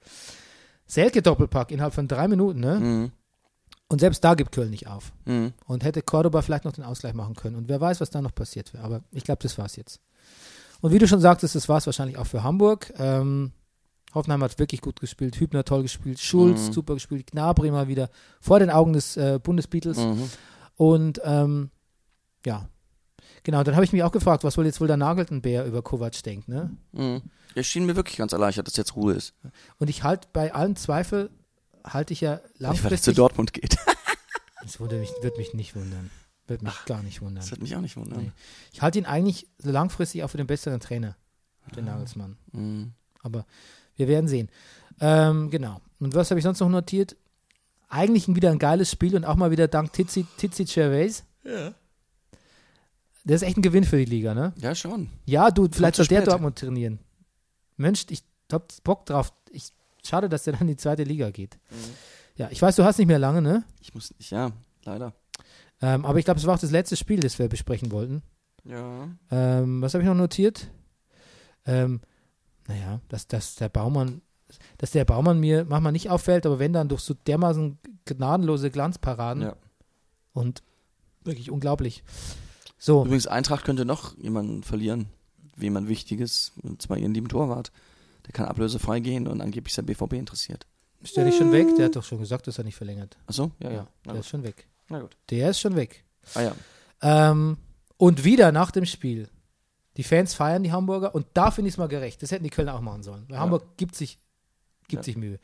[0.86, 2.80] Selke Doppelpack innerhalb von drei Minuten, ne?
[2.80, 3.12] Mhm.
[3.88, 5.12] Und selbst da gibt Köln nicht auf.
[5.26, 5.54] Mhm.
[5.66, 7.56] Und hätte Cordoba vielleicht noch den Ausgleich machen können.
[7.56, 8.84] Und wer weiß, was da noch passiert wäre.
[8.84, 10.02] Aber ich glaube, das war's jetzt.
[10.82, 12.94] Und wie du schon sagtest, das war's wahrscheinlich auch für Hamburg.
[13.00, 13.54] Ähm,
[14.14, 16.74] Hoffenheim hat wirklich gut gespielt, Hübner toll gespielt, Schulz Mhm.
[16.74, 18.10] super gespielt, Gnabry mal wieder
[18.40, 19.98] vor den Augen des äh, Bundesbeatles.
[19.98, 20.30] Mhm.
[20.76, 21.70] Und ähm,
[22.46, 22.68] ja,
[23.44, 26.22] genau, dann habe ich mich auch gefragt, was wohl jetzt wohl der Nageltenbär über Kovac
[26.24, 26.48] denkt.
[26.48, 26.76] Ne?
[26.92, 27.22] Mhm.
[27.56, 29.34] Er schien mir wirklich ganz erleichtert, dass jetzt Ruhe ist.
[29.78, 31.30] Und ich halte bei allen Zweifel,
[31.84, 33.16] halte ich ja Ich, weil er zu langfristig.
[33.16, 33.78] Dortmund geht.
[34.64, 36.12] Das würde mich, wird mich nicht wundern.
[36.46, 37.38] Wird mich gar nicht wundern.
[37.42, 38.26] Das wird mich auch nicht wundern.
[38.26, 38.32] Nee.
[38.72, 41.16] Ich halte ihn eigentlich so langfristig auch für den besseren Trainer,
[41.76, 42.38] den Nagelsmann.
[42.52, 42.94] Mhm.
[43.24, 43.48] Aber
[44.02, 44.50] wir werden sehen.
[45.00, 45.80] Ähm, genau.
[46.00, 47.16] Und was habe ich sonst noch notiert?
[47.88, 51.24] Eigentlich wieder ein geiles Spiel und auch mal wieder dank Tizi, Tizi Gervais.
[51.44, 51.74] Ja.
[53.24, 54.54] Das ist echt ein Gewinn für die Liga, ne?
[54.58, 55.10] Ja, schon.
[55.26, 56.24] Ja, du, vielleicht soll der.
[56.24, 57.00] Dortmund trainieren.
[57.78, 59.32] Mensch, ich hab Bock drauf.
[59.52, 59.72] Ich,
[60.04, 61.60] schade, dass der dann in die zweite Liga geht.
[61.70, 61.76] Mhm.
[62.38, 63.64] Ja, ich weiß, du hast nicht mehr lange, ne?
[63.82, 64.52] Ich muss nicht, ja,
[64.84, 65.14] leider.
[65.82, 68.24] Ähm, aber ich glaube, es war auch das letzte Spiel, das wir besprechen wollten.
[68.64, 69.10] Ja.
[69.30, 70.68] Ähm, was habe ich noch notiert?
[71.66, 72.02] Ähm,
[72.72, 74.22] naja, dass, dass der Baumann,
[74.78, 79.44] dass der Baumann mir manchmal nicht auffällt, aber wenn dann durch so dermaßen gnadenlose Glanzparaden
[79.44, 79.56] ja.
[80.34, 80.64] und
[81.24, 82.04] wirklich unglaublich.
[82.78, 85.08] So, Übrigens, Eintracht könnte noch jemanden verlieren.
[85.58, 87.72] Jemand Wichtiges, und zwar ihren lieben Torwart.
[88.26, 90.66] Der kann ablösefrei gehen und angeblich ist der BVB interessiert.
[91.04, 91.68] ist der nicht schon weg?
[91.78, 93.18] Der hat doch schon gesagt, dass er nicht verlängert.
[93.28, 93.52] Achso?
[93.60, 93.88] Ja, Ja, ja.
[94.06, 94.32] Na der ist gut.
[94.32, 94.68] schon weg.
[94.90, 95.16] Na gut.
[95.30, 96.04] Der ist schon weg.
[96.34, 96.56] Ah ja.
[97.02, 97.58] Ähm,
[97.98, 99.30] und wieder nach dem Spiel.
[100.02, 102.24] Die Fans feiern die Hamburger und da finde ich es mal gerecht.
[102.24, 103.26] Das hätten die Kölner auch machen sollen.
[103.28, 103.42] Weil Ja.
[103.42, 104.18] Hamburg gibt sich,
[104.88, 105.04] gibt Ja.
[105.04, 105.38] sich Mühe.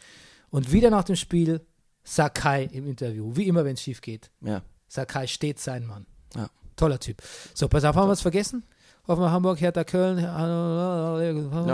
[0.50, 1.62] Und wieder nach dem Spiel
[2.04, 3.36] Sakai im Interview.
[3.36, 4.32] Wie immer, wenn es schief geht.
[4.42, 4.64] Ja.
[4.88, 6.08] Sakai steht sein Mann.
[6.36, 6.50] Ja.
[6.76, 7.22] Toller Typ.
[7.54, 8.64] So, pass auf, haben wir was vergessen?
[9.08, 10.18] Hoffen wir Hamburg, Hertha, Köln.
[10.18, 11.14] Ja,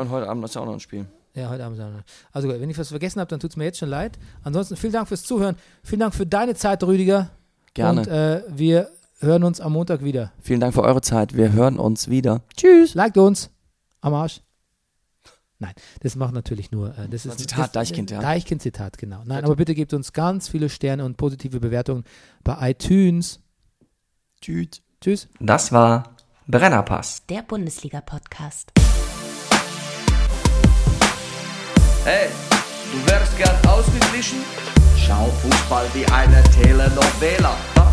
[0.01, 1.05] und heute Abend ist ja auch noch ein Spiel.
[1.36, 1.79] Ja, heute Abend.
[2.34, 4.19] Also gut, wenn ich was vergessen habe, dann tut es mir jetzt schon leid.
[4.43, 5.55] Ansonsten vielen Dank fürs Zuhören.
[5.86, 7.29] Vielen Dank für deine Zeit, Rüdiger.
[7.73, 8.01] Gerne.
[8.01, 8.91] Und äh, wir
[9.24, 10.32] hören uns am Montag wieder.
[10.41, 11.36] Vielen Dank für eure Zeit.
[11.36, 12.41] Wir hören uns wieder.
[12.55, 12.93] Tschüss.
[12.93, 13.49] Liked uns.
[14.01, 14.41] Am Arsch.
[15.59, 16.89] Nein, das macht natürlich nur.
[16.97, 18.19] Äh, das ist Ein Zitat, das, Deichkind, ja.
[18.19, 19.21] Deichkind-Zitat, genau.
[19.26, 22.03] Nein, aber bitte gebt uns ganz viele Sterne und positive Bewertungen
[22.43, 23.39] bei iTunes.
[24.41, 24.82] Tschüss.
[24.99, 25.30] Tschüss.
[25.39, 26.15] Das war
[26.47, 27.26] Brennerpass.
[27.30, 28.71] Der Bundesliga-Podcast.
[32.03, 32.28] Hey,
[32.91, 34.39] du wärst gern ausgeglichen?
[34.97, 37.55] Schau Fußball wie eine Telenovela.
[37.76, 37.92] Das